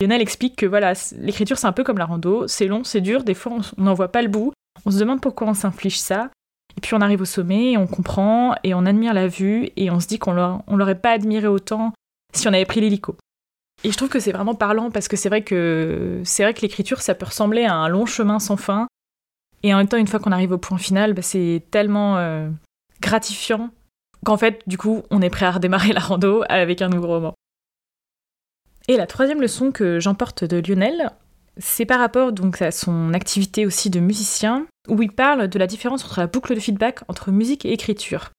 Lionel 0.00 0.22
explique 0.22 0.56
que 0.56 0.66
voilà, 0.66 0.94
l'écriture 1.18 1.58
c'est 1.58 1.66
un 1.66 1.72
peu 1.72 1.84
comme 1.84 1.98
la 1.98 2.06
rando, 2.06 2.48
c'est 2.48 2.66
long, 2.66 2.82
c'est 2.82 3.02
dur, 3.02 3.24
des 3.24 3.34
fois 3.34 3.58
on 3.76 3.82
n'en 3.82 3.94
voit 3.94 4.10
pas 4.10 4.22
le 4.22 4.28
bout, 4.28 4.52
on 4.86 4.90
se 4.90 4.98
demande 4.98 5.20
pourquoi 5.20 5.48
on 5.48 5.54
s'inflige 5.54 5.98
ça, 5.98 6.30
et 6.76 6.80
puis 6.80 6.94
on 6.94 7.00
arrive 7.00 7.20
au 7.20 7.26
sommet, 7.26 7.72
et 7.72 7.78
on 7.78 7.86
comprend, 7.86 8.54
et 8.64 8.74
on 8.74 8.86
admire 8.86 9.14
la 9.14 9.28
vue, 9.28 9.70
et 9.76 9.90
on 9.90 10.00
se 10.00 10.06
dit 10.06 10.18
qu'on 10.18 10.32
l'aurait 10.32 11.00
pas 11.00 11.12
admiré 11.12 11.46
autant 11.46 11.92
si 12.32 12.48
on 12.48 12.52
avait 12.52 12.64
pris 12.64 12.80
l'hélico. 12.80 13.16
Et 13.84 13.92
je 13.92 13.96
trouve 13.96 14.08
que 14.08 14.20
c'est 14.20 14.32
vraiment 14.32 14.54
parlant 14.54 14.90
parce 14.90 15.08
que 15.08 15.16
c'est 15.16 15.28
vrai 15.28 15.42
que 15.42 16.22
c'est 16.24 16.42
vrai 16.42 16.54
que 16.54 16.62
l'écriture 16.62 17.02
ça 17.02 17.14
peut 17.14 17.26
ressembler 17.26 17.64
à 17.64 17.74
un 17.74 17.88
long 17.88 18.06
chemin 18.06 18.38
sans 18.38 18.56
fin, 18.56 18.86
et 19.62 19.72
en 19.72 19.78
même 19.78 19.88
temps 19.88 19.96
une 19.96 20.06
fois 20.06 20.20
qu'on 20.20 20.32
arrive 20.32 20.52
au 20.52 20.58
point 20.58 20.78
final, 20.78 21.14
bah, 21.14 21.22
c'est 21.22 21.62
tellement 21.70 22.16
euh, 22.18 22.48
gratifiant 23.00 23.70
qu'en 24.24 24.36
fait, 24.36 24.62
du 24.66 24.78
coup, 24.78 25.02
on 25.10 25.22
est 25.22 25.30
prêt 25.30 25.46
à 25.46 25.52
redémarrer 25.52 25.92
la 25.92 26.00
rando 26.00 26.44
avec 26.48 26.82
un 26.82 26.88
nouveau 26.88 27.08
roman. 27.08 27.34
Et 28.88 28.96
la 28.96 29.06
troisième 29.06 29.40
leçon 29.40 29.72
que 29.72 30.00
j'emporte 30.00 30.44
de 30.44 30.58
Lionel, 30.58 31.10
c'est 31.56 31.86
par 31.86 32.00
rapport 32.00 32.32
donc 32.32 32.62
à 32.62 32.70
son 32.70 33.14
activité 33.14 33.66
aussi 33.66 33.90
de 33.90 34.00
musicien, 34.00 34.66
où 34.88 35.00
il 35.02 35.12
parle 35.12 35.48
de 35.48 35.58
la 35.58 35.66
différence 35.66 36.04
entre 36.04 36.20
la 36.20 36.26
boucle 36.26 36.54
de 36.54 36.60
feedback 36.60 37.00
entre 37.08 37.30
musique 37.30 37.64
et 37.64 37.72
écriture. 37.72 38.30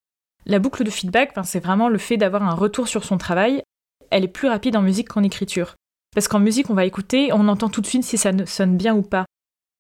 La 0.46 0.60
boucle 0.60 0.84
de 0.84 0.90
feedback, 0.90 1.34
ben, 1.36 1.44
c'est 1.44 1.60
vraiment 1.60 1.90
le 1.90 1.98
fait 1.98 2.18
d'avoir 2.18 2.44
un 2.44 2.54
retour 2.54 2.88
sur 2.88 3.04
son 3.04 3.18
travail. 3.18 3.64
Elle 4.12 4.24
est 4.24 4.30
plus 4.30 4.48
rapide 4.48 4.76
en 4.76 4.82
musique 4.82 5.10
qu'en 5.10 5.24
écriture. 5.24 5.76
Parce 6.14 6.28
qu'en 6.28 6.40
musique, 6.40 6.70
on 6.70 6.76
va 6.76 6.86
écouter, 6.86 7.32
on 7.34 7.48
entend 7.48 7.70
tout 7.70 7.82
de 7.82 7.88
suite 7.88 8.04
si 8.04 8.18
ça 8.18 8.32
sonne 8.46 8.78
bien 8.78 8.96
ou 8.96 9.02
pas. 9.02 9.26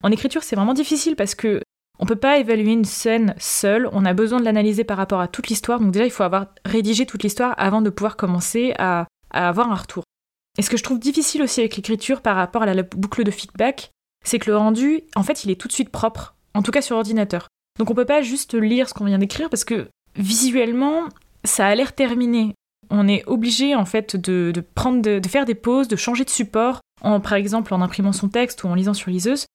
En 0.03 0.11
écriture, 0.11 0.43
c'est 0.43 0.55
vraiment 0.55 0.73
difficile 0.73 1.15
parce 1.15 1.35
que 1.35 1.61
on 1.99 2.05
peut 2.05 2.15
pas 2.15 2.39
évaluer 2.39 2.73
une 2.73 2.85
scène 2.85 3.35
seule, 3.37 3.89
on 3.93 4.05
a 4.05 4.13
besoin 4.13 4.39
de 4.39 4.45
l'analyser 4.45 4.83
par 4.83 4.97
rapport 4.97 5.21
à 5.21 5.27
toute 5.27 5.47
l'histoire, 5.47 5.79
donc 5.79 5.91
déjà 5.91 6.05
il 6.05 6.11
faut 6.11 6.23
avoir 6.23 6.47
rédigé 6.65 7.05
toute 7.05 7.23
l'histoire 7.23 7.53
avant 7.57 7.81
de 7.81 7.89
pouvoir 7.89 8.17
commencer 8.17 8.73
à, 8.77 9.07
avoir 9.31 9.71
un 9.71 9.75
retour. 9.75 10.03
Et 10.57 10.61
ce 10.61 10.69
que 10.69 10.77
je 10.77 10.83
trouve 10.83 10.99
difficile 10.99 11.41
aussi 11.41 11.59
avec 11.59 11.75
l'écriture 11.75 12.21
par 12.21 12.35
rapport 12.35 12.63
à 12.63 12.73
la 12.73 12.83
boucle 12.83 13.23
de 13.23 13.31
feedback, 13.31 13.91
c'est 14.23 14.39
que 14.39 14.49
le 14.49 14.57
rendu, 14.57 15.03
en 15.15 15.23
fait, 15.23 15.43
il 15.43 15.51
est 15.51 15.59
tout 15.59 15.67
de 15.67 15.73
suite 15.73 15.89
propre, 15.89 16.35
en 16.53 16.61
tout 16.61 16.71
cas 16.71 16.81
sur 16.81 16.95
ordinateur. 16.95 17.47
Donc 17.77 17.89
on 17.89 17.95
peut 17.95 18.05
pas 18.05 18.21
juste 18.21 18.53
lire 18.53 18.87
ce 18.89 18.93
qu'on 18.93 19.05
vient 19.05 19.17
d'écrire 19.17 19.49
parce 19.49 19.65
que 19.65 19.89
visuellement, 20.15 21.09
ça 21.43 21.67
a 21.67 21.75
l'air 21.75 21.93
terminé. 21.93 22.53
On 22.89 23.07
est 23.07 23.23
obligé 23.27 23.75
en 23.75 23.85
fait 23.85 24.15
de, 24.15 24.53
prendre 24.75 25.01
de, 25.01 25.27
faire 25.27 25.45
des 25.45 25.55
pauses, 25.55 25.87
de 25.87 25.95
changer 25.95 26.23
de 26.23 26.29
support, 26.29 26.79
en, 27.01 27.19
par 27.19 27.33
exemple 27.33 27.73
en 27.73 27.81
imprimant 27.81 28.13
son 28.13 28.29
texte 28.29 28.63
ou 28.63 28.67
en 28.67 28.75
lisant 28.75 28.93
sur 28.93 29.11
liseuse, 29.11 29.45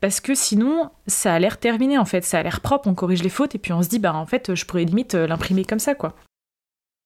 parce 0.00 0.20
que 0.20 0.34
sinon, 0.34 0.90
ça 1.06 1.34
a 1.34 1.38
l'air 1.38 1.58
terminé 1.58 1.98
en 1.98 2.04
fait, 2.04 2.24
ça 2.24 2.38
a 2.38 2.42
l'air 2.42 2.60
propre, 2.60 2.88
on 2.88 2.94
corrige 2.94 3.22
les 3.22 3.28
fautes 3.28 3.54
et 3.54 3.58
puis 3.58 3.72
on 3.72 3.82
se 3.82 3.88
dit, 3.88 3.98
bah 3.98 4.14
en 4.14 4.26
fait, 4.26 4.54
je 4.54 4.64
pourrais 4.64 4.84
limite 4.84 5.14
euh, 5.14 5.26
l'imprimer 5.26 5.64
comme 5.64 5.78
ça 5.78 5.94
quoi. 5.94 6.14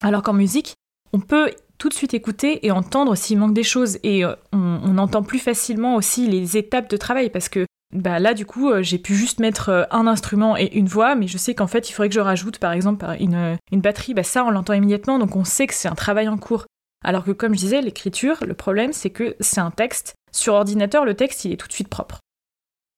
Alors 0.03 0.23
qu'en 0.23 0.33
musique, 0.33 0.75
on 1.13 1.21
peut 1.21 1.51
tout 1.79 1.89
de 1.89 1.95
suite 1.95 2.15
écouter 2.15 2.65
et 2.65 2.71
entendre 2.71 3.17
s'il 3.17 3.39
manque 3.39 3.55
des 3.55 3.65
choses. 3.65 3.99
Et 4.03 4.25
euh, 4.25 4.35
on, 4.53 4.99
entend 4.99 5.23
plus 5.23 5.39
facilement 5.39 5.97
aussi 5.97 6.29
les 6.29 6.57
étapes 6.57 6.89
de 6.89 6.97
travail 6.97 7.29
parce 7.29 7.49
que 7.49 7.67
bah 7.93 8.21
là 8.21 8.33
du 8.33 8.47
coup 8.47 8.71
euh, 8.71 8.83
j'ai 8.83 8.99
pu 8.99 9.15
juste 9.15 9.41
mettre 9.41 9.89
un 9.91 10.07
instrument 10.07 10.57
et 10.57 10.73
une 10.75 10.87
voix 10.87 11.15
mais 11.15 11.27
je 11.27 11.37
sais 11.37 11.55
qu'en 11.55 11.67
fait 11.67 11.91
il 11.91 11.93
faudrait 11.93 12.09
que 12.09 12.15
je 12.15 12.21
rajoute 12.21 12.59
par 12.59 12.73
exemple 12.73 13.05
une, 13.19 13.59
une 13.73 13.81
batterie. 13.81 14.15
Bah 14.15 14.23
ça 14.23 14.45
on 14.45 14.51
l'entend 14.51 14.75
immédiatement 14.75 15.19
donc 15.19 15.35
on 15.35 15.45
sait 15.45 15.67
que 15.67 15.75
c'est 15.75 15.89
un 15.89 15.95
travail 15.95 16.29
en 16.29 16.39
cours. 16.39 16.67
Alors 17.05 17.25
que 17.25 17.33
comme 17.33 17.55
je 17.55 17.61
disais 17.61 17.83
l'écriture 17.83 18.37
le 18.47 18.55
problème 18.55 18.93
c'est 18.93 19.11
que 19.11 19.35
c'est 19.41 19.61
un 19.61 19.73
texte. 19.73 20.15
Sur 20.31 20.55
ordinateur 20.55 21.05
le 21.05 21.15
texte 21.15 21.45
il 21.45 21.53
est 21.53 21.57
tout 21.57 21.69
de 21.69 21.73
suite 21.73 21.89
propre. 21.89 22.21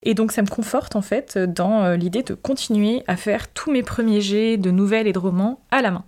Et 0.05 0.13
donc 0.13 0.31
ça 0.31 0.43
me 0.43 0.49
conforte 0.49 0.95
en 0.95 1.03
fait 1.03 1.39
dans 1.39 1.83
euh, 1.85 1.97
l'idée 1.97 2.23
de 2.23 2.35
continuer 2.35 3.03
à 3.07 3.17
faire 3.17 3.51
tous 3.51 3.73
mes 3.73 3.83
premiers 3.83 4.21
jets 4.21 4.59
de 4.59 4.71
nouvelles 4.71 5.07
et 5.07 5.13
de 5.15 5.19
romans 5.19 5.65
à 5.71 5.81
la 5.81 5.91
main. 5.91 6.05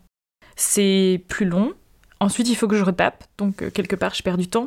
C'est 0.57 1.25
plus 1.29 1.47
long, 1.47 1.73
ensuite 2.21 2.49
il 2.49 2.55
faut 2.57 2.69
que 2.69 2.77
je 2.77 2.85
retape, 2.85 3.25
donc 3.39 3.63
euh, 3.63 3.71
quelque 3.71 3.97
part 3.97 4.15
je 4.15 4.23
perds 4.23 4.39
du 4.39 4.49
temps. 4.49 4.67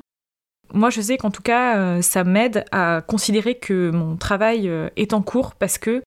Moi 0.73 0.89
je 0.89 1.01
sais 1.01 1.17
qu'en 1.17 1.31
tout 1.31 1.41
cas 1.41 1.77
euh, 1.77 2.01
ça 2.01 2.23
m'aide 2.23 2.65
à 2.71 3.01
considérer 3.07 3.55
que 3.55 3.89
mon 3.91 4.17
travail 4.17 4.71
est 4.95 5.13
en 5.13 5.21
cours 5.21 5.55
parce 5.55 5.77
que 5.77 6.01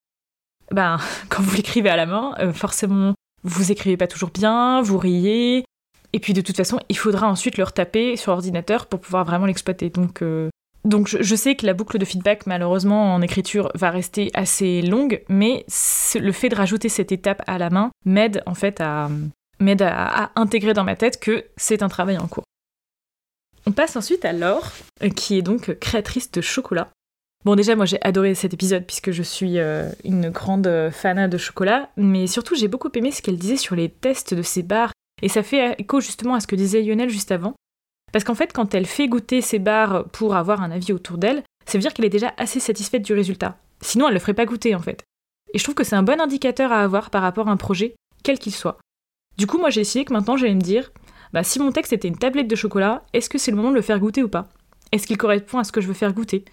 ben, 0.71 0.99
quand 1.29 1.43
vous 1.43 1.57
l'écrivez 1.57 1.91
à 1.91 1.97
la 1.97 2.07
main, 2.07 2.35
forcément 2.53 3.15
vous 3.45 3.73
écrivez 3.73 3.97
pas 3.97 4.07
toujours 4.07 4.31
bien, 4.31 4.83
vous 4.83 4.99
riez, 4.99 5.65
Et 6.13 6.21
puis 6.21 6.33
de 6.33 6.41
toute 6.41 6.57
façon, 6.57 6.79
il 6.89 6.97
faudra 6.97 7.29
ensuite 7.29 7.57
le 7.57 7.65
retaper 7.65 8.17
sur 8.17 8.33
ordinateur 8.33 8.87
pour 8.87 9.01
pouvoir 9.01 9.25
vraiment 9.25 9.47
l'exploiter. 9.47 9.91
Donc, 9.91 10.23
euh, 10.23 10.51
donc 10.85 11.09
je, 11.09 11.35
sais 11.35 11.55
que 11.55 11.67
la 11.67 11.75
boucle 11.75 11.99
de 11.99 12.05
feedback, 12.05 12.47
malheureusement, 12.47 13.15
en 13.15 13.23
écriture, 13.23 13.71
va 13.75 13.91
rester 13.91 14.31
assez 14.35 14.83
longue, 14.83 15.23
mais 15.29 15.65
le 16.15 16.33
fait 16.33 16.49
de 16.49 16.57
rajouter 16.57 16.89
cette 16.89 17.13
étape 17.13 17.43
à 17.47 17.59
la 17.59 17.71
main 17.71 17.91
m'aide 18.05 18.43
en 18.47 18.55
fait 18.55 18.81
à, 18.81 19.09
m'aide 19.63 19.83
à, 19.83 20.31
intégrer 20.37 20.75
dans 20.75 20.85
ma 20.85 20.97
tête 20.97 21.21
que 21.21 21.45
c'est 21.57 21.83
un 21.83 21.89
travail 21.89 22.19
en 22.19 22.27
cours. 22.27 22.45
On 23.67 23.73
passe 23.73 23.97
ensuite 23.97 24.25
à 24.25 24.33
Laure, 24.33 24.71
euh, 25.03 25.09
qui 25.09 25.39
est 25.39 25.43
donc 25.43 25.79
créatrice 25.79 26.31
de 26.33 26.41
chocolat. 26.41 26.91
Bon, 27.45 27.57
déjà, 27.57 27.75
moi 27.75 27.87
j'ai 27.87 28.01
adoré 28.03 28.35
cet 28.35 28.55
épisode 28.55 28.87
puisque 28.87 29.11
je 29.11 29.23
suis 29.23 29.59
euh, 29.59 29.91
une 30.05 30.31
grande 30.31 30.91
fan 30.93 31.29
de 31.29 31.39
chocolat, 31.39 31.91
mais 31.97 32.27
surtout 32.27 32.55
j'ai 32.55 32.69
beaucoup 32.69 32.91
aimé 32.95 33.11
ce 33.11 33.23
qu'elle 33.23 33.39
disait 33.39 33.57
sur 33.57 33.75
les 33.75 33.89
tests 33.89 34.35
de 34.35 34.43
ses 34.43 34.63
bars, 34.63 34.93
et 35.23 35.29
ça 35.29 35.43
fait 35.43 35.75
écho 35.79 36.01
justement 36.01 36.35
à 36.35 36.41
ce 36.41 36.47
que 36.47 36.57
disait 36.57 36.83
Lionel 36.83 37.09
juste 37.09 37.33
avant. 37.33 37.55
Parce 38.13 38.25
qu'en 38.25 38.35
fait, 38.35 38.53
quand 38.53 38.75
elle 38.75 38.87
fait 38.87 39.09
goûter 39.09 39.41
ses 39.41 39.59
bars 39.59 40.05
pour 40.11 40.37
avoir 40.37 40.63
un 40.63 40.71
avis 40.71 40.93
autour 40.93 41.17
d'elle, 41.19 41.43
ça 41.67 41.79
veut 41.79 41.83
dire 41.83 41.95
qu'elle 41.95 42.05
est 42.05 42.11
déjà 42.11 42.35
assez 42.37 42.61
satisfaite 42.61 43.03
du 43.03 43.15
résultat. 43.15 43.57
Sinon, 43.81 44.09
elle 44.09 44.15
le 44.15 44.21
ferait 44.21 44.35
pas 44.35 44.45
goûter 44.45 44.75
en 44.75 44.81
fait. 44.81 45.05
Et 45.55 45.59
je 45.59 45.65
trouve 45.65 45.75
que 45.75 45.85
c'est 45.85 45.97
un 45.97 46.03
bon 46.03 46.21
indicateur 46.21 46.73
à 46.73 46.83
avoir 46.83 47.11
par 47.11 47.23
rapport 47.23 47.49
à 47.49 47.53
un 47.53 47.57
projet, 47.57 47.95
quel 48.23 48.39
qu'il 48.39 48.55
soit. 48.55 48.79
Du 49.37 49.47
coup, 49.47 49.59
moi 49.59 49.71
j'ai 49.71 49.81
essayé 49.81 50.05
que 50.05 50.13
maintenant 50.13 50.37
j'allais 50.37 50.55
me 50.55 50.61
dire, 50.61 50.93
bah 51.33 51.43
si 51.43 51.59
mon 51.59 51.73
texte 51.73 51.93
était 51.93 52.09
une 52.09 52.19
tablette 52.19 52.49
de 52.49 52.57
chocolat, 52.57 53.05
est-ce 53.13 53.31
que 53.31 53.39
c'est 53.39 53.51
le 53.51 53.57
moment 53.57 53.71
de 53.71 53.77
le 53.77 53.83
faire 53.83 53.99
goûter 53.99 54.23
ou 54.23 54.29
pas? 54.29 54.49
Est-ce 54.93 55.07
qu'il 55.07 55.17
correspond 55.17 55.59
à 55.59 55.65
ce 55.65 55.73
que 55.73 55.81
je 55.81 55.89
veux 55.89 55.95
faire 55.95 56.13
goûter? 56.13 56.45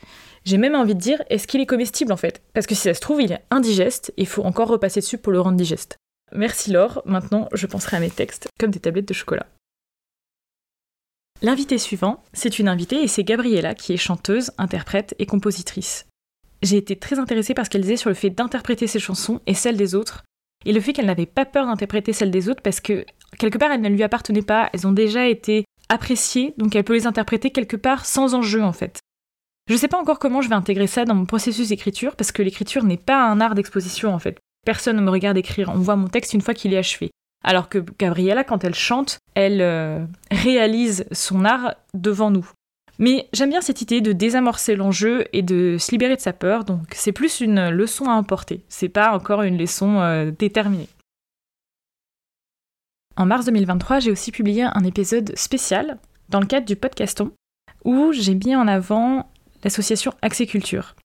J'ai 0.45 0.57
même 0.57 0.75
envie 0.75 0.95
de 0.95 0.99
dire, 0.99 1.21
est-ce 1.29 1.47
qu'il 1.47 1.59
est 1.59 1.65
comestible 1.65 2.13
en 2.13 2.17
fait? 2.17 2.41
Parce 2.53 2.65
que 2.65 2.75
si 2.75 2.81
ça 2.81 2.93
se 2.93 3.01
trouve, 3.01 3.21
il 3.21 3.33
est 3.33 3.43
indigeste, 3.51 4.13
il 4.15 4.27
faut 4.27 4.43
encore 4.43 4.69
repasser 4.69 5.01
dessus 5.01 5.17
pour 5.17 5.33
le 5.33 5.41
rendre 5.41 5.57
digeste. 5.57 5.97
Merci 6.31 6.71
Laure, 6.71 7.01
maintenant 7.05 7.49
je 7.53 7.67
penserai 7.67 7.97
à 7.97 7.99
mes 7.99 8.09
textes 8.09 8.47
comme 8.59 8.71
des 8.71 8.79
tablettes 8.79 9.07
de 9.07 9.13
chocolat. 9.13 9.47
L'invité 11.41 11.77
suivant, 11.77 12.23
c'est 12.33 12.59
une 12.59 12.67
invitée 12.67 13.01
et 13.01 13.07
c'est 13.07 13.23
Gabriella 13.23 13.73
qui 13.73 13.93
est 13.93 13.97
chanteuse, 13.97 14.51
interprète 14.57 15.15
et 15.19 15.25
compositrice. 15.25 16.05
J'ai 16.61 16.75
été 16.77 16.97
très 16.97 17.19
intéressée 17.19 17.53
par 17.53 17.65
ce 17.65 17.69
qu'elle 17.69 17.81
disait 17.81 17.95
sur 17.95 18.09
le 18.09 18.15
fait 18.15 18.29
d'interpréter 18.29 18.87
ses 18.87 18.99
chansons 18.99 19.39
et 19.47 19.53
celles 19.53 19.77
des 19.77 19.95
autres, 19.95 20.23
et 20.65 20.73
le 20.73 20.81
fait 20.81 20.93
qu'elle 20.93 21.05
n'avait 21.05 21.25
pas 21.25 21.45
peur 21.45 21.65
d'interpréter 21.65 22.13
celles 22.13 22.31
des 22.31 22.49
autres 22.49 22.61
parce 22.61 22.79
que 22.79 23.05
quelque 23.37 23.57
part 23.57 23.71
elles 23.71 23.81
ne 23.81 23.89
lui 23.89 24.03
appartenaient 24.03 24.41
pas, 24.41 24.69
elles 24.73 24.87
ont 24.87 24.91
déjà 24.91 25.27
été 25.27 25.65
appréciées, 25.89 26.53
donc 26.57 26.75
elle 26.75 26.83
peut 26.83 26.93
les 26.93 27.07
interpréter 27.07 27.49
quelque 27.49 27.77
part 27.77 28.05
sans 28.05 28.35
enjeu 28.35 28.63
en 28.63 28.73
fait. 28.73 28.99
Je 29.69 29.75
sais 29.75 29.87
pas 29.87 29.99
encore 29.99 30.19
comment 30.19 30.41
je 30.41 30.49
vais 30.49 30.55
intégrer 30.55 30.87
ça 30.87 31.05
dans 31.05 31.13
mon 31.13 31.25
processus 31.25 31.69
d'écriture, 31.69 32.15
parce 32.15 32.31
que 32.31 32.41
l'écriture 32.41 32.83
n'est 32.83 32.97
pas 32.97 33.23
un 33.23 33.39
art 33.39 33.53
d'exposition 33.53 34.13
en 34.13 34.19
fait. 34.19 34.39
Personne 34.65 34.97
ne 34.97 35.01
me 35.01 35.11
regarde 35.11 35.37
écrire, 35.37 35.71
on 35.73 35.79
voit 35.79 35.95
mon 35.95 36.07
texte 36.07 36.33
une 36.33 36.41
fois 36.41 36.53
qu'il 36.53 36.73
est 36.73 36.77
achevé. 36.77 37.11
Alors 37.43 37.69
que 37.69 37.77
Gabriella, 37.97 38.43
quand 38.43 38.63
elle 38.63 38.75
chante, 38.75 39.19
elle 39.35 39.61
euh, 39.61 40.05
réalise 40.31 41.05
son 41.11 41.45
art 41.45 41.75
devant 41.93 42.31
nous. 42.31 42.49
Mais 42.99 43.29
j'aime 43.31 43.49
bien 43.49 43.61
cette 43.61 43.81
idée 43.81 44.01
de 44.01 44.11
désamorcer 44.11 44.75
l'enjeu 44.75 45.25
et 45.31 45.41
de 45.41 45.77
se 45.79 45.91
libérer 45.91 46.17
de 46.17 46.21
sa 46.21 46.33
peur, 46.33 46.65
donc 46.65 46.87
c'est 46.91 47.13
plus 47.13 47.39
une 47.39 47.69
leçon 47.69 48.05
à 48.05 48.13
emporter, 48.13 48.65
c'est 48.67 48.89
pas 48.89 49.13
encore 49.15 49.41
une 49.41 49.57
leçon 49.57 50.01
euh, 50.01 50.31
déterminée. 50.37 50.89
En 53.15 53.25
mars 53.25 53.45
2023, 53.45 53.99
j'ai 53.99 54.11
aussi 54.11 54.31
publié 54.31 54.63
un 54.63 54.83
épisode 54.83 55.31
spécial 55.37 55.97
dans 56.27 56.41
le 56.41 56.45
cadre 56.45 56.65
du 56.65 56.75
podcaston 56.75 57.31
où 57.85 58.11
j'ai 58.11 58.35
mis 58.35 58.55
en 58.55 58.67
avant 58.67 59.29
l'association 59.63 60.13
Axiculture. 60.21 60.95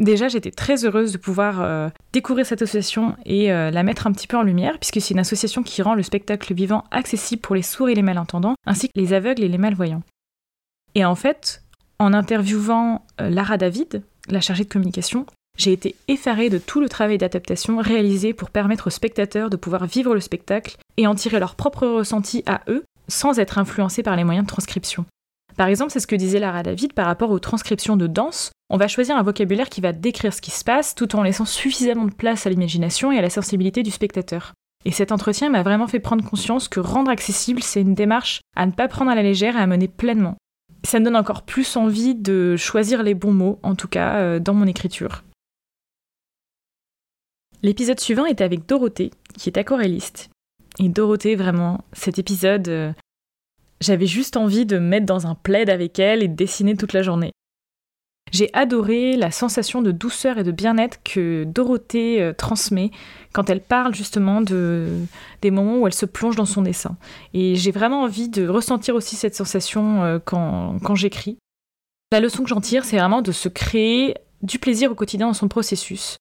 Déjà, 0.00 0.28
j'étais 0.28 0.52
très 0.52 0.84
heureuse 0.84 1.12
de 1.12 1.18
pouvoir 1.18 1.60
euh, 1.60 1.88
découvrir 2.12 2.46
cette 2.46 2.62
association 2.62 3.16
et 3.24 3.52
euh, 3.52 3.70
la 3.72 3.82
mettre 3.82 4.06
un 4.06 4.12
petit 4.12 4.28
peu 4.28 4.36
en 4.36 4.42
lumière, 4.42 4.78
puisque 4.78 5.00
c'est 5.00 5.14
une 5.14 5.18
association 5.18 5.64
qui 5.64 5.82
rend 5.82 5.94
le 5.94 6.04
spectacle 6.04 6.54
vivant 6.54 6.84
accessible 6.92 7.42
pour 7.42 7.56
les 7.56 7.62
sourds 7.62 7.88
et 7.88 7.96
les 7.96 8.02
malentendants, 8.02 8.54
ainsi 8.64 8.88
que 8.88 8.98
les 8.98 9.12
aveugles 9.12 9.42
et 9.42 9.48
les 9.48 9.58
malvoyants. 9.58 10.02
Et 10.98 11.04
en 11.04 11.14
fait, 11.14 11.62
en 12.00 12.12
interviewant 12.12 13.06
euh, 13.20 13.30
Lara 13.30 13.56
David, 13.56 14.02
la 14.28 14.40
chargée 14.40 14.64
de 14.64 14.68
communication, 14.68 15.26
j'ai 15.56 15.72
été 15.72 15.94
effarée 16.08 16.50
de 16.50 16.58
tout 16.58 16.80
le 16.80 16.88
travail 16.88 17.18
d'adaptation 17.18 17.78
réalisé 17.78 18.32
pour 18.32 18.50
permettre 18.50 18.88
aux 18.88 18.90
spectateurs 18.90 19.48
de 19.48 19.56
pouvoir 19.56 19.86
vivre 19.86 20.12
le 20.12 20.20
spectacle 20.20 20.76
et 20.96 21.06
en 21.06 21.14
tirer 21.14 21.38
leur 21.38 21.54
propre 21.54 21.86
ressenti 21.86 22.42
à 22.46 22.62
eux, 22.66 22.82
sans 23.06 23.38
être 23.38 23.58
influencés 23.58 24.02
par 24.02 24.16
les 24.16 24.24
moyens 24.24 24.44
de 24.44 24.50
transcription. 24.50 25.04
Par 25.56 25.68
exemple, 25.68 25.92
c'est 25.92 26.00
ce 26.00 26.08
que 26.08 26.16
disait 26.16 26.40
Lara 26.40 26.64
David 26.64 26.94
par 26.94 27.06
rapport 27.06 27.30
aux 27.30 27.38
transcriptions 27.38 27.96
de 27.96 28.08
danse. 28.08 28.50
On 28.68 28.76
va 28.76 28.88
choisir 28.88 29.16
un 29.16 29.22
vocabulaire 29.22 29.68
qui 29.68 29.80
va 29.80 29.92
décrire 29.92 30.34
ce 30.34 30.40
qui 30.40 30.50
se 30.50 30.64
passe 30.64 30.96
tout 30.96 31.14
en 31.14 31.22
laissant 31.22 31.44
suffisamment 31.44 32.06
de 32.06 32.14
place 32.14 32.44
à 32.44 32.50
l'imagination 32.50 33.12
et 33.12 33.18
à 33.18 33.22
la 33.22 33.30
sensibilité 33.30 33.84
du 33.84 33.92
spectateur. 33.92 34.52
Et 34.84 34.90
cet 34.90 35.12
entretien 35.12 35.48
m'a 35.48 35.62
vraiment 35.62 35.86
fait 35.86 36.00
prendre 36.00 36.28
conscience 36.28 36.66
que 36.66 36.80
rendre 36.80 37.12
accessible, 37.12 37.62
c'est 37.62 37.82
une 37.82 37.94
démarche 37.94 38.40
à 38.56 38.66
ne 38.66 38.72
pas 38.72 38.88
prendre 38.88 39.12
à 39.12 39.14
la 39.14 39.22
légère 39.22 39.56
et 39.56 39.60
à 39.60 39.66
mener 39.68 39.86
pleinement. 39.86 40.36
Ça 40.84 41.00
me 41.00 41.04
donne 41.04 41.16
encore 41.16 41.42
plus 41.42 41.76
envie 41.76 42.14
de 42.14 42.56
choisir 42.56 43.02
les 43.02 43.14
bons 43.14 43.32
mots, 43.32 43.58
en 43.62 43.74
tout 43.74 43.88
cas 43.88 44.16
euh, 44.16 44.38
dans 44.38 44.54
mon 44.54 44.66
écriture. 44.66 45.24
L'épisode 47.62 47.98
suivant 47.98 48.24
est 48.24 48.40
avec 48.40 48.66
Dorothée, 48.66 49.10
qui 49.36 49.48
est 49.48 49.58
aquarelliste. 49.58 50.30
Et 50.78 50.88
Dorothée, 50.88 51.34
vraiment, 51.34 51.84
cet 51.92 52.18
épisode, 52.18 52.68
euh, 52.68 52.92
j'avais 53.80 54.06
juste 54.06 54.36
envie 54.36 54.64
de 54.64 54.78
me 54.78 54.86
mettre 54.86 55.06
dans 55.06 55.26
un 55.26 55.34
plaid 55.34 55.68
avec 55.68 55.98
elle 55.98 56.22
et 56.22 56.28
de 56.28 56.36
dessiner 56.36 56.76
toute 56.76 56.92
la 56.92 57.02
journée. 57.02 57.32
J'ai 58.32 58.50
adoré 58.52 59.16
la 59.16 59.30
sensation 59.30 59.82
de 59.82 59.90
douceur 59.90 60.38
et 60.38 60.44
de 60.44 60.50
bien-être 60.50 61.02
que 61.02 61.44
Dorothée 61.44 62.20
euh, 62.20 62.32
transmet 62.32 62.90
quand 63.32 63.50
elle 63.50 63.60
parle 63.60 63.94
justement 63.94 64.40
de, 64.40 64.88
des 65.42 65.50
moments 65.50 65.78
où 65.78 65.86
elle 65.86 65.94
se 65.94 66.06
plonge 66.06 66.36
dans 66.36 66.46
son 66.46 66.62
dessin. 66.62 66.96
Et 67.34 67.56
j'ai 67.56 67.70
vraiment 67.70 68.02
envie 68.02 68.28
de 68.28 68.48
ressentir 68.48 68.94
aussi 68.94 69.16
cette 69.16 69.34
sensation 69.34 70.02
euh, 70.04 70.18
quand, 70.24 70.78
quand 70.82 70.94
j'écris. 70.94 71.38
La 72.12 72.20
leçon 72.20 72.42
que 72.42 72.48
j'en 72.48 72.60
tire, 72.60 72.84
c'est 72.84 72.98
vraiment 72.98 73.22
de 73.22 73.32
se 73.32 73.48
créer 73.48 74.14
du 74.42 74.58
plaisir 74.58 74.90
au 74.90 74.94
quotidien 74.94 75.26
dans 75.26 75.34
son 75.34 75.48
processus. 75.48 76.16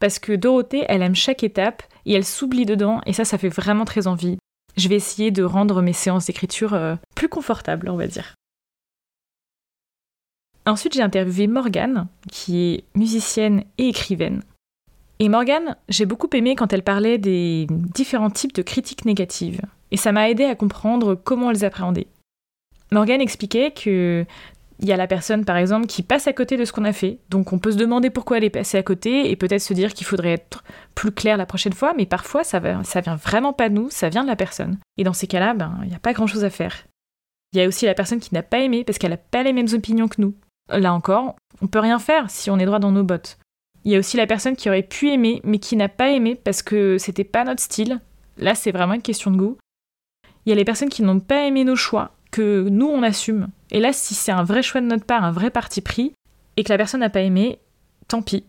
Parce 0.00 0.18
que 0.18 0.32
Dorothée, 0.32 0.84
elle 0.88 1.02
aime 1.02 1.14
chaque 1.14 1.44
étape 1.44 1.82
et 2.04 2.14
elle 2.14 2.24
s'oublie 2.24 2.66
dedans, 2.66 3.00
et 3.06 3.12
ça, 3.12 3.24
ça 3.24 3.38
fait 3.38 3.48
vraiment 3.48 3.84
très 3.84 4.06
envie 4.06 4.38
je 4.76 4.88
vais 4.88 4.96
essayer 4.96 5.30
de 5.30 5.42
rendre 5.42 5.82
mes 5.82 5.92
séances 5.92 6.26
d'écriture 6.26 6.74
euh, 6.74 6.96
plus 7.14 7.28
confortables, 7.28 7.88
on 7.88 7.96
va 7.96 8.06
dire. 8.06 8.34
Ensuite, 10.66 10.94
j'ai 10.94 11.02
interviewé 11.02 11.46
Morgane, 11.46 12.08
qui 12.30 12.58
est 12.58 12.84
musicienne 12.94 13.64
et 13.76 13.88
écrivaine. 13.88 14.42
Et 15.18 15.28
Morgane, 15.28 15.76
j'ai 15.88 16.06
beaucoup 16.06 16.28
aimé 16.32 16.56
quand 16.56 16.72
elle 16.72 16.82
parlait 16.82 17.18
des 17.18 17.66
différents 17.70 18.30
types 18.30 18.54
de 18.54 18.62
critiques 18.62 19.04
négatives, 19.04 19.60
et 19.90 19.96
ça 19.96 20.12
m'a 20.12 20.28
aidé 20.28 20.44
à 20.44 20.54
comprendre 20.54 21.14
comment 21.14 21.50
les 21.50 21.64
appréhender. 21.64 22.08
Morgane 22.90 23.20
expliquait 23.20 23.70
que 23.72 24.24
il 24.80 24.88
y 24.88 24.92
a 24.92 24.96
la 24.96 25.06
personne, 25.06 25.44
par 25.44 25.56
exemple, 25.56 25.86
qui 25.86 26.02
passe 26.02 26.26
à 26.26 26.32
côté 26.32 26.56
de 26.56 26.64
ce 26.64 26.72
qu'on 26.72 26.84
a 26.84 26.92
fait. 26.92 27.18
Donc 27.30 27.52
on 27.52 27.58
peut 27.58 27.70
se 27.70 27.76
demander 27.76 28.10
pourquoi 28.10 28.38
elle 28.38 28.44
est 28.44 28.50
passée 28.50 28.76
à 28.76 28.82
côté 28.82 29.30
et 29.30 29.36
peut-être 29.36 29.62
se 29.62 29.72
dire 29.72 29.94
qu'il 29.94 30.06
faudrait 30.06 30.32
être 30.32 30.64
plus 30.96 31.12
clair 31.12 31.36
la 31.36 31.46
prochaine 31.46 31.72
fois, 31.72 31.94
mais 31.96 32.06
parfois 32.06 32.42
ça 32.42 32.58
vient 32.58 32.82
vraiment 33.16 33.52
pas 33.52 33.68
de 33.68 33.74
nous, 33.74 33.88
ça 33.90 34.08
vient 34.08 34.24
de 34.24 34.28
la 34.28 34.36
personne. 34.36 34.78
Et 34.98 35.04
dans 35.04 35.12
ces 35.12 35.28
cas-là, 35.28 35.54
ben, 35.54 35.78
il 35.82 35.90
n'y 35.90 35.94
a 35.94 36.00
pas 36.00 36.12
grand-chose 36.12 36.44
à 36.44 36.50
faire. 36.50 36.86
Il 37.52 37.60
y 37.60 37.62
a 37.62 37.68
aussi 37.68 37.86
la 37.86 37.94
personne 37.94 38.18
qui 38.18 38.34
n'a 38.34 38.42
pas 38.42 38.58
aimé 38.58 38.82
parce 38.82 38.98
qu'elle 38.98 39.12
n'a 39.12 39.16
pas 39.16 39.44
les 39.44 39.52
mêmes 39.52 39.72
opinions 39.72 40.08
que 40.08 40.20
nous. 40.20 40.34
Là 40.68 40.92
encore, 40.92 41.36
on 41.62 41.66
peut 41.66 41.78
rien 41.78 41.98
faire 41.98 42.30
si 42.30 42.50
on 42.50 42.58
est 42.58 42.66
droit 42.66 42.78
dans 42.78 42.92
nos 42.92 43.04
bottes. 43.04 43.38
Il 43.84 43.92
y 43.92 43.96
a 43.96 43.98
aussi 43.98 44.16
la 44.16 44.26
personne 44.26 44.56
qui 44.56 44.68
aurait 44.68 44.82
pu 44.82 45.10
aimer 45.10 45.40
mais 45.44 45.58
qui 45.58 45.76
n'a 45.76 45.88
pas 45.88 46.10
aimé 46.10 46.34
parce 46.34 46.62
que 46.62 46.96
c'était 46.98 47.24
pas 47.24 47.44
notre 47.44 47.62
style. 47.62 48.00
Là, 48.38 48.54
c'est 48.54 48.72
vraiment 48.72 48.94
une 48.94 49.02
question 49.02 49.30
de 49.30 49.36
goût. 49.36 49.58
Il 50.46 50.50
y 50.50 50.52
a 50.52 50.56
les 50.56 50.64
personnes 50.64 50.88
qui 50.88 51.02
n'ont 51.02 51.20
pas 51.20 51.46
aimé 51.46 51.64
nos 51.64 51.76
choix 51.76 52.12
que 52.30 52.68
nous 52.68 52.86
on 52.86 53.02
assume. 53.02 53.48
Et 53.70 53.80
là, 53.80 53.92
si 53.92 54.14
c'est 54.14 54.32
un 54.32 54.42
vrai 54.42 54.62
choix 54.62 54.80
de 54.80 54.86
notre 54.86 55.04
part, 55.04 55.24
un 55.24 55.30
vrai 55.30 55.50
parti 55.50 55.80
pris, 55.80 56.12
et 56.56 56.64
que 56.64 56.72
la 56.72 56.78
personne 56.78 57.00
n'a 57.00 57.10
pas 57.10 57.20
aimé, 57.20 57.58
tant 58.08 58.22
pis. 58.22 58.44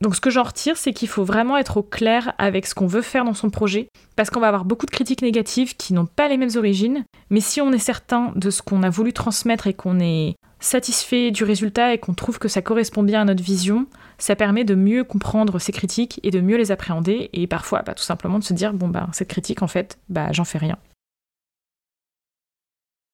Donc 0.00 0.14
ce 0.14 0.20
que 0.20 0.30
j'en 0.30 0.42
retire, 0.42 0.76
c'est 0.76 0.92
qu'il 0.92 1.08
faut 1.08 1.24
vraiment 1.24 1.56
être 1.56 1.78
au 1.78 1.82
clair 1.82 2.34
avec 2.38 2.66
ce 2.66 2.74
qu'on 2.74 2.86
veut 2.86 3.02
faire 3.02 3.24
dans 3.24 3.34
son 3.34 3.48
projet, 3.48 3.88
parce 4.14 4.28
qu'on 4.28 4.40
va 4.40 4.48
avoir 4.48 4.64
beaucoup 4.64 4.86
de 4.86 4.90
critiques 4.90 5.22
négatives 5.22 5.76
qui 5.76 5.94
n'ont 5.94 6.06
pas 6.06 6.28
les 6.28 6.36
mêmes 6.36 6.56
origines, 6.56 7.04
mais 7.30 7.40
si 7.40 7.60
on 7.60 7.72
est 7.72 7.78
certain 7.78 8.32
de 8.36 8.50
ce 8.50 8.60
qu'on 8.60 8.82
a 8.82 8.90
voulu 8.90 9.12
transmettre 9.12 9.66
et 9.66 9.74
qu'on 9.74 9.98
est 9.98 10.36
satisfait 10.60 11.30
du 11.30 11.44
résultat 11.44 11.94
et 11.94 11.98
qu'on 11.98 12.14
trouve 12.14 12.38
que 12.38 12.48
ça 12.48 12.62
correspond 12.62 13.02
bien 13.02 13.22
à 13.22 13.24
notre 13.24 13.42
vision, 13.42 13.86
ça 14.18 14.36
permet 14.36 14.64
de 14.64 14.74
mieux 14.74 15.04
comprendre 15.04 15.58
ces 15.58 15.72
critiques 15.72 16.20
et 16.22 16.30
de 16.30 16.40
mieux 16.40 16.56
les 16.56 16.72
appréhender, 16.72 17.30
et 17.32 17.46
parfois 17.46 17.82
bah, 17.82 17.94
tout 17.94 18.02
simplement 18.02 18.38
de 18.38 18.44
se 18.44 18.54
dire, 18.54 18.74
bon 18.74 18.88
bah 18.88 19.08
cette 19.12 19.28
critique 19.28 19.62
en 19.62 19.68
fait, 19.68 19.98
bah 20.08 20.32
j'en 20.32 20.44
fais 20.44 20.58
rien. 20.58 20.76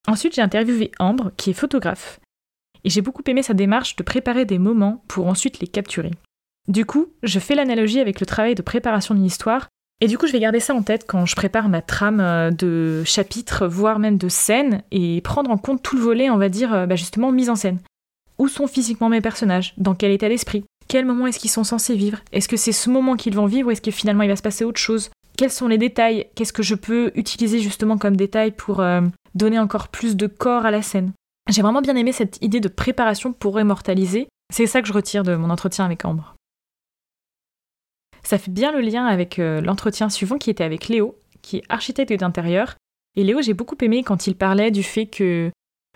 Ensuite, 0.08 0.34
j'ai 0.34 0.42
interviewé 0.42 0.90
Ambre, 0.98 1.30
qui 1.36 1.50
est 1.50 1.54
photographe, 1.54 2.18
et 2.82 2.90
j'ai 2.90 3.02
beaucoup 3.02 3.22
aimé 3.26 3.44
sa 3.44 3.54
démarche 3.54 3.94
de 3.94 4.02
préparer 4.02 4.44
des 4.44 4.58
moments 4.58 5.04
pour 5.06 5.28
ensuite 5.28 5.60
les 5.60 5.68
capturer. 5.68 6.10
Du 6.69 6.87
coup, 6.87 7.09
je 7.23 7.38
fais 7.38 7.54
l'analogie 7.54 8.00
avec 8.00 8.21
le 8.21 8.26
travail 8.26 8.54
de 8.54 8.62
préparation 8.62 9.14
d'une 9.14 9.25
histoire, 9.25 9.69
et 10.00 10.09
du 10.09 10.19
coup, 10.19 10.26
je 10.26 10.33
vais 10.33 10.40
garder 10.40 10.59
ça 10.59 10.75
en 10.75 10.83
tête 10.83 11.04
quand 11.07 11.26
je 11.26 11.37
prépare 11.37 11.69
ma 11.69 11.81
trame 11.81 12.19
euh, 12.19 12.50
de 12.50 13.04
chapitres, 13.04 13.69
voire 13.69 14.00
même 14.00 14.19
de 14.19 14.28
scènes, 14.28 14.83
et 14.90 15.21
prendre 15.21 15.50
en 15.50 15.59
compte 15.59 15.81
tout 15.81 15.95
le 15.95 16.02
volet, 16.02 16.28
on 16.28 16.38
va 16.38 16.49
dire, 16.49 16.75
euh, 16.75 16.87
bah, 16.87 16.97
justement, 16.97 17.31
mise 17.31 17.50
en 17.50 17.54
scène. 17.54 17.78
Où 18.38 18.49
sont 18.49 18.66
physiquement 18.66 19.09
mes 19.09 19.21
personnages? 19.21 19.75
Dans 19.76 19.95
quel 19.95 20.11
état 20.11 20.28
d'esprit? 20.28 20.64
Quel 20.88 21.04
moment 21.04 21.28
est-ce 21.28 21.38
qu'ils 21.38 21.50
sont 21.50 21.62
censés 21.62 21.95
vivre? 21.95 22.19
Est-ce 22.33 22.49
que 22.49 22.57
c'est 22.57 22.73
ce 22.73 22.90
moment 22.90 23.14
qu'ils 23.14 23.37
vont 23.37 23.47
vivre 23.47 23.69
ou 23.69 23.71
est-ce 23.71 23.81
que 23.81 23.92
finalement 23.92 24.25
il 24.25 24.28
va 24.28 24.35
se 24.35 24.42
passer 24.42 24.64
autre 24.64 24.81
chose? 24.81 25.11
Quels 25.38 25.52
sont 25.52 25.69
les 25.69 25.78
détails, 25.78 26.26
qu'est-ce 26.35 26.52
que 26.52 26.64
je 26.64 26.75
peux 26.75 27.12
utiliser 27.14 27.61
justement 27.61 27.97
comme 27.97 28.16
détail 28.16 28.50
pour 28.50 28.81
euh, 28.81 29.02
donner 29.37 29.61
encore 29.61 29.87
plus 29.87 30.16
de 30.16 30.26
corps 30.26 30.66
à 30.66 30.73
la 30.73 30.83
scène? 30.83 31.12
J'ai 31.49 31.62
vraiment 31.62 31.81
bien 31.81 31.95
aimé 31.95 32.11
cette 32.11 32.38
idée 32.42 32.61
de 32.61 32.69
préparation 32.69 33.33
pour 33.33 33.61
immortaliser. 33.61 34.26
C'est 34.52 34.66
ça 34.66 34.83
que 34.83 34.88
je 34.88 34.92
retire 34.92 35.23
de 35.23 35.37
mon 35.37 35.50
entretien 35.50 35.85
avec 35.85 36.04
Ambre. 36.04 36.35
Ça 38.22 38.38
fait 38.38 38.50
bien 38.50 38.72
le 38.72 38.80
lien 38.80 39.06
avec 39.06 39.38
euh, 39.38 39.60
l'entretien 39.60 40.08
suivant 40.08 40.38
qui 40.38 40.50
était 40.50 40.64
avec 40.64 40.88
Léo, 40.88 41.18
qui 41.42 41.58
est 41.58 41.62
architecte 41.68 42.12
d'intérieur. 42.12 42.76
Et 43.16 43.24
Léo, 43.24 43.42
j'ai 43.42 43.54
beaucoup 43.54 43.76
aimé 43.82 44.02
quand 44.02 44.26
il 44.26 44.36
parlait 44.36 44.70
du 44.70 44.82
fait 44.82 45.06
que, 45.06 45.50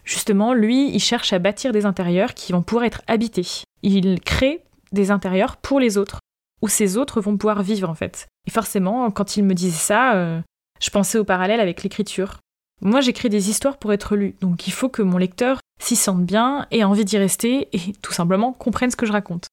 justement, 0.05 0.53
lui, 0.53 0.91
il 0.95 1.01
cherche 1.01 1.33
à 1.33 1.39
bâtir 1.39 1.73
des 1.73 1.87
intérieurs 1.87 2.35
qui 2.35 2.53
vont 2.53 2.63
pouvoir 2.63 2.85
être 2.85 3.03
habités. 3.07 3.47
Il 3.83 4.21
crée 4.21 4.63
des 4.93 5.11
intérieurs 5.11 5.57
pour 5.57 5.81
les 5.81 5.99
autres, 5.99 6.19
où 6.63 6.69
ces 6.69 6.97
autres 6.97 7.21
vont 7.21 7.37
pouvoir 7.37 7.63
vivre, 7.63 7.89
en 7.89 7.95
fait. 7.95 8.27
Et 8.47 8.51
forcément, 8.51 9.11
quand 9.11 9.37
il 9.37 9.45
me 9.45 9.55
disait 9.55 9.77
ça, 9.77 10.15
euh, 10.15 10.41
je 10.81 10.91
pensais 10.91 11.19
au 11.19 11.25
parallèle 11.25 11.61
avec 11.61 11.83
l'écriture. 11.83 12.39
Moi, 12.83 13.01
j'écris 13.01 13.31
des 13.31 13.49
histoires 13.49 13.79
pour 13.79 13.93
être 13.93 14.17
lues, 14.17 14.35
donc 14.43 14.67
il 14.67 14.73
faut 14.73 14.91
que 14.91 15.01
mon 15.01 15.17
lecteur 15.17 15.61
s'y 15.81 15.97
sente 15.97 16.25
bien, 16.25 16.67
ait 16.71 16.85
envie 16.85 17.05
d'y 17.05 17.17
rester 17.17 17.69
et 17.73 17.93
tout 18.03 18.13
simplement 18.13 18.53
comprenne 18.53 18.91
ce 18.91 18.97
que 18.97 19.07
je 19.07 19.13
raconte. 19.13 19.47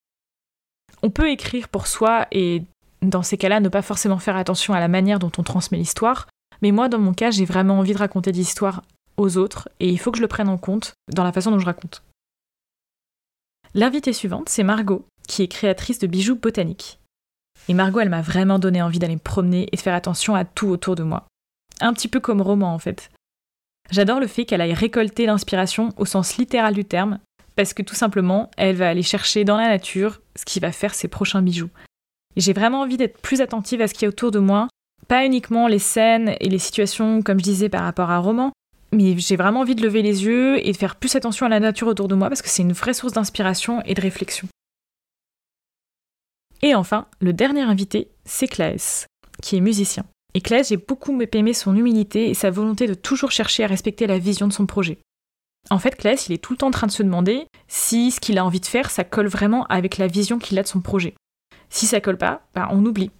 On 1.03 1.09
peut 1.09 1.29
écrire 1.29 1.67
pour 1.67 1.87
soi 1.87 2.27
et 2.31 2.63
dans 3.01 3.23
ces 3.23 3.37
cas-là 3.37 3.59
ne 3.59 3.69
pas 3.69 3.81
forcément 3.81 4.19
faire 4.19 4.37
attention 4.37 4.73
à 4.73 4.79
la 4.79 4.87
manière 4.87 5.19
dont 5.19 5.31
on 5.37 5.43
transmet 5.43 5.77
l'histoire, 5.77 6.27
mais 6.61 6.71
moi 6.71 6.87
dans 6.87 6.99
mon 6.99 7.13
cas 7.13 7.29
j'ai 7.29 7.43
vraiment 7.43 7.77
envie 7.77 7.93
de 7.93 7.97
raconter 7.97 8.31
des 8.31 8.39
histoires 8.39 8.83
aux 9.17 9.37
autres 9.37 9.67
et 9.81 9.89
il 9.89 9.99
faut 9.99 10.11
que 10.11 10.17
je 10.17 10.23
le 10.23 10.29
prenne 10.29 10.47
en 10.47 10.57
compte 10.57 10.93
dans 11.11 11.25
la 11.25 11.33
façon 11.33 11.51
dont 11.51 11.59
je 11.59 11.65
raconte. 11.65 12.03
L'invitée 13.73 14.13
suivante, 14.13 14.49
c'est 14.49 14.63
Margot, 14.63 15.05
qui 15.27 15.41
est 15.41 15.47
créatrice 15.47 15.99
de 15.99 16.07
bijoux 16.07 16.35
botaniques. 16.35 16.99
Et 17.67 17.73
Margot, 17.73 17.99
elle 17.99 18.09
m'a 18.09 18.21
vraiment 18.21 18.59
donné 18.59 18.81
envie 18.81 18.99
d'aller 18.99 19.15
me 19.15 19.19
promener 19.19 19.67
et 19.71 19.75
de 19.75 19.81
faire 19.81 19.95
attention 19.95 20.35
à 20.35 20.45
tout 20.45 20.67
autour 20.67 20.95
de 20.95 21.03
moi. 21.03 21.25
Un 21.81 21.93
petit 21.93 22.07
peu 22.07 22.19
comme 22.19 22.41
roman 22.41 22.73
en 22.73 22.79
fait. 22.79 23.09
J'adore 23.91 24.21
le 24.21 24.27
fait 24.27 24.45
qu'elle 24.45 24.61
aille 24.61 24.73
récolter 24.73 25.25
l'inspiration 25.25 25.89
au 25.97 26.05
sens 26.05 26.37
littéral 26.37 26.73
du 26.73 26.85
terme, 26.85 27.19
parce 27.55 27.73
que 27.73 27.81
tout 27.81 27.95
simplement, 27.95 28.49
elle 28.57 28.75
va 28.75 28.89
aller 28.89 29.03
chercher 29.03 29.43
dans 29.43 29.57
la 29.57 29.67
nature 29.67 30.21
ce 30.35 30.45
qui 30.45 30.59
va 30.59 30.71
faire 30.71 30.95
ses 30.95 31.07
prochains 31.07 31.41
bijoux. 31.41 31.69
J'ai 32.35 32.53
vraiment 32.53 32.81
envie 32.81 32.97
d'être 32.97 33.21
plus 33.21 33.41
attentive 33.41 33.81
à 33.81 33.87
ce 33.87 33.93
qui 33.93 34.05
est 34.05 34.07
autour 34.07 34.31
de 34.31 34.39
moi, 34.39 34.67
pas 35.07 35.25
uniquement 35.25 35.67
les 35.67 35.79
scènes 35.79 36.35
et 36.39 36.49
les 36.49 36.59
situations, 36.59 37.21
comme 37.21 37.39
je 37.39 37.43
disais, 37.43 37.69
par 37.69 37.83
rapport 37.83 38.09
à 38.09 38.15
un 38.15 38.19
roman, 38.19 38.51
mais 38.91 39.17
j'ai 39.17 39.35
vraiment 39.35 39.61
envie 39.61 39.75
de 39.75 39.83
lever 39.83 40.01
les 40.01 40.25
yeux 40.25 40.65
et 40.65 40.71
de 40.71 40.77
faire 40.77 40.95
plus 40.95 41.15
attention 41.15 41.45
à 41.45 41.49
la 41.49 41.59
nature 41.59 41.87
autour 41.87 42.07
de 42.07 42.15
moi 42.15 42.29
parce 42.29 42.41
que 42.41 42.49
c'est 42.49 42.61
une 42.61 42.73
vraie 42.73 42.93
source 42.93 43.13
d'inspiration 43.13 43.81
et 43.83 43.93
de 43.93 44.01
réflexion. 44.01 44.47
Et 46.61 46.75
enfin, 46.75 47.07
le 47.19 47.33
dernier 47.33 47.61
invité, 47.61 48.09
c'est 48.23 48.47
Claes, 48.47 49.07
qui 49.41 49.57
est 49.57 49.61
musicien. 49.61 50.05
Et 50.33 50.41
Claes, 50.41 50.63
j'ai 50.69 50.77
beaucoup 50.77 51.19
aimé 51.33 51.53
son 51.53 51.75
humilité 51.75 52.29
et 52.29 52.33
sa 52.33 52.49
volonté 52.49 52.87
de 52.87 52.93
toujours 52.93 53.31
chercher 53.31 53.65
à 53.65 53.67
respecter 53.67 54.07
la 54.07 54.17
vision 54.17 54.47
de 54.47 54.53
son 54.53 54.65
projet. 54.65 54.99
En 55.69 55.79
fait, 55.79 55.95
Claes, 55.95 56.25
il 56.27 56.33
est 56.33 56.43
tout 56.43 56.53
le 56.53 56.57
temps 56.57 56.67
en 56.67 56.71
train 56.71 56.87
de 56.87 56.91
se 56.91 57.03
demander 57.03 57.47
si 57.67 58.11
ce 58.11 58.19
qu'il 58.19 58.37
a 58.37 58.45
envie 58.45 58.59
de 58.59 58.65
faire, 58.65 58.91
ça 58.91 59.03
colle 59.03 59.27
vraiment 59.27 59.65
avec 59.67 59.97
la 59.97 60.07
vision 60.07 60.39
qu'il 60.39 60.59
a 60.59 60.63
de 60.63 60.67
son 60.67 60.81
projet. 60.81 61.15
Si 61.69 61.85
ça 61.85 62.01
colle 62.01 62.17
pas, 62.17 62.41
ben, 62.53 62.67
on 62.71 62.85
oublie. 62.85 63.11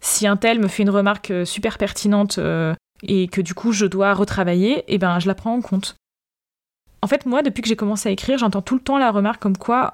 Si 0.00 0.26
un 0.26 0.36
tel 0.36 0.60
me 0.60 0.68
fait 0.68 0.82
une 0.82 0.90
remarque 0.90 1.30
euh, 1.30 1.44
super 1.44 1.76
pertinente 1.76 2.38
euh, 2.38 2.74
et 3.02 3.28
que 3.28 3.42
du 3.42 3.54
coup 3.54 3.72
je 3.72 3.86
dois 3.86 4.14
retravailler, 4.14 4.78
et 4.78 4.94
eh 4.94 4.98
ben 4.98 5.18
je 5.18 5.28
la 5.28 5.34
prends 5.34 5.54
en 5.54 5.60
compte. 5.60 5.96
En 7.02 7.06
fait, 7.06 7.26
moi, 7.26 7.42
depuis 7.42 7.62
que 7.62 7.68
j'ai 7.68 7.76
commencé 7.76 8.08
à 8.08 8.12
écrire, 8.12 8.38
j'entends 8.38 8.62
tout 8.62 8.74
le 8.74 8.80
temps 8.80 8.98
la 8.98 9.10
remarque 9.10 9.40
comme 9.40 9.56
quoi, 9.56 9.92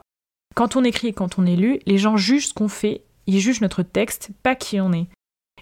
quand 0.55 0.77
on 0.77 0.85
écrit 0.85 1.09
et 1.09 1.13
quand 1.13 1.39
on 1.39 1.47
est 1.47 1.57
lu, 1.57 1.81
les 1.87 1.99
gens 1.99 2.17
jugent 2.17 2.49
ce 2.49 2.55
qu'on 2.55 2.69
fait, 2.69 3.03
ils 3.27 3.41
jugent 3.41 3.61
notre 3.61 3.83
texte, 3.83 4.31
pas 4.43 4.55
qui 4.55 4.81
on 4.81 4.93
est. 4.93 5.07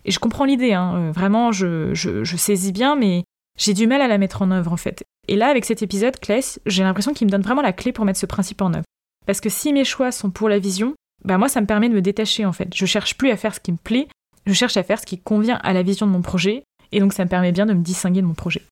Et 0.05 0.11
je 0.11 0.19
comprends 0.19 0.45
l'idée, 0.45 0.73
hein, 0.73 0.97
euh, 0.97 1.13
vraiment, 1.13 1.53
je, 1.53 1.95
je, 1.95 2.37
saisis 2.37 2.73
bien, 2.73 2.95
mais 2.95 3.25
j'ai 3.59 3.75
du 3.75 3.87
mal 3.87 4.03
à 4.03 4.09
la 4.09 4.19
mettre 4.19 4.43
en 4.43 4.51
œuvre 4.51 4.73
en 4.73 4.77
fait. 4.77 5.03
Et 5.29 5.37
là, 5.37 5.49
avec 5.49 5.65
cet 5.65 5.83
épisode, 5.83 6.19
Kless, 6.19 6.61
j'ai 6.67 6.83
l'impression 6.83 7.15
qu'il 7.15 7.27
me 7.27 7.33
donne 7.33 7.43
vraiment 7.43 7.63
la 7.63 7.73
clé 7.73 7.93
pour 7.93 8.05
mettre 8.05 8.19
ce 8.19 8.27
principe 8.27 8.63
en 8.63 8.75
œuvre. 8.75 8.85
Parce 9.27 9.41
que 9.41 9.49
si 9.49 9.73
mes 9.73 9.85
choix 9.85 10.13
sont 10.13 10.31
pour 10.31 10.49
la 10.49 10.59
vision, 10.59 10.95
bah 11.25 11.39
moi, 11.39 11.49
ça 11.49 11.61
me 11.61 11.67
permet 11.67 11.89
de 11.89 11.95
me 11.95 12.03
détacher 12.03 12.45
en 12.45 12.53
fait. 12.53 12.75
Je 12.75 12.87
cherche 12.87 13.17
plus 13.17 13.31
à 13.31 13.37
faire 13.37 13.55
ce 13.55 13.61
qui 13.61 13.73
me 13.73 13.79
plaît, 13.79 14.09
je 14.47 14.53
cherche 14.53 14.77
à 14.77 14.83
faire 14.83 15.01
ce 15.01 15.07
qui 15.07 15.19
convient 15.19 15.59
à 15.63 15.73
la 15.73 15.83
vision 15.83 16.07
de 16.07 16.13
mon 16.13 16.23
projet, 16.23 16.65
et 16.93 17.01
donc 17.01 17.13
ça 17.13 17.25
me 17.25 17.31
permet 17.31 17.53
bien 17.53 17.67
de 17.67 17.73
me 17.73 17.83
distinguer 17.83 18.21
de 18.21 18.27
mon 18.27 18.35
projet. 18.35 18.63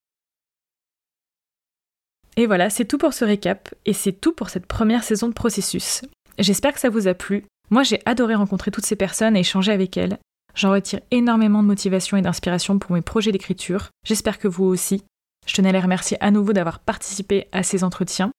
Et 2.37 2.47
voilà, 2.47 2.71
c'est 2.71 2.85
tout 2.85 2.99
pour 2.99 3.15
ce 3.15 3.25
récap, 3.25 3.75
et 3.87 3.93
c'est 3.93 4.13
tout 4.13 4.33
pour 4.33 4.51
cette 4.51 4.67
première 4.67 5.05
saison 5.05 5.29
de 5.29 5.35
processus. 5.35 6.03
J'espère 6.39 6.73
que 6.73 6.81
ça 6.81 6.91
vous 6.91 7.09
a 7.09 7.15
plu. 7.15 7.45
Moi, 7.71 7.83
j'ai 7.83 8.01
adoré 8.05 8.35
rencontrer 8.35 8.71
toutes 8.71 8.87
ces 8.87 8.97
personnes 8.97 9.37
et 9.37 9.41
échanger 9.41 9.73
avec 9.73 9.97
elles. 9.97 10.19
J'en 10.55 10.73
retire 10.73 11.01
énormément 11.11 11.63
de 11.63 11.69
motivation 11.69 12.17
et 12.17 12.23
d'inspiration 12.23 12.79
pour 12.79 12.93
mes 12.93 13.01
projets 13.01 13.33
d'écriture. 13.33 13.89
J'espère 14.05 14.39
que 14.39 14.49
vous 14.49 14.65
aussi. 14.65 15.03
Je 15.47 15.55
tenais 15.55 15.71
à 15.71 15.73
les 15.73 15.81
remercier 15.81 16.17
à 16.21 16.31
nouveau 16.31 16.53
d'avoir 16.53 16.81
participé 16.81 17.49
à 17.53 17.63
ces 17.63 17.85
entretiens. 17.85 18.33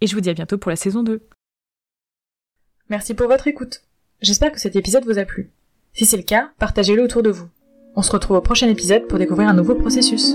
Et 0.00 0.06
je 0.06 0.14
vous 0.14 0.20
dis 0.20 0.30
à 0.30 0.34
bientôt 0.34 0.58
pour 0.58 0.70
la 0.70 0.76
saison 0.76 1.02
2. 1.02 1.20
Merci 2.88 3.14
pour 3.14 3.28
votre 3.28 3.48
écoute. 3.48 3.82
J'espère 4.20 4.52
que 4.52 4.60
cet 4.60 4.76
épisode 4.76 5.04
vous 5.04 5.18
a 5.18 5.24
plu. 5.24 5.50
Si 5.92 6.06
c'est 6.06 6.16
le 6.16 6.22
cas, 6.22 6.50
partagez-le 6.58 7.02
autour 7.02 7.22
de 7.22 7.30
vous. 7.30 7.48
On 7.96 8.02
se 8.02 8.12
retrouve 8.12 8.36
au 8.36 8.40
prochain 8.40 8.68
épisode 8.68 9.06
pour 9.08 9.18
découvrir 9.18 9.48
un 9.48 9.54
nouveau 9.54 9.74
processus. 9.74 10.34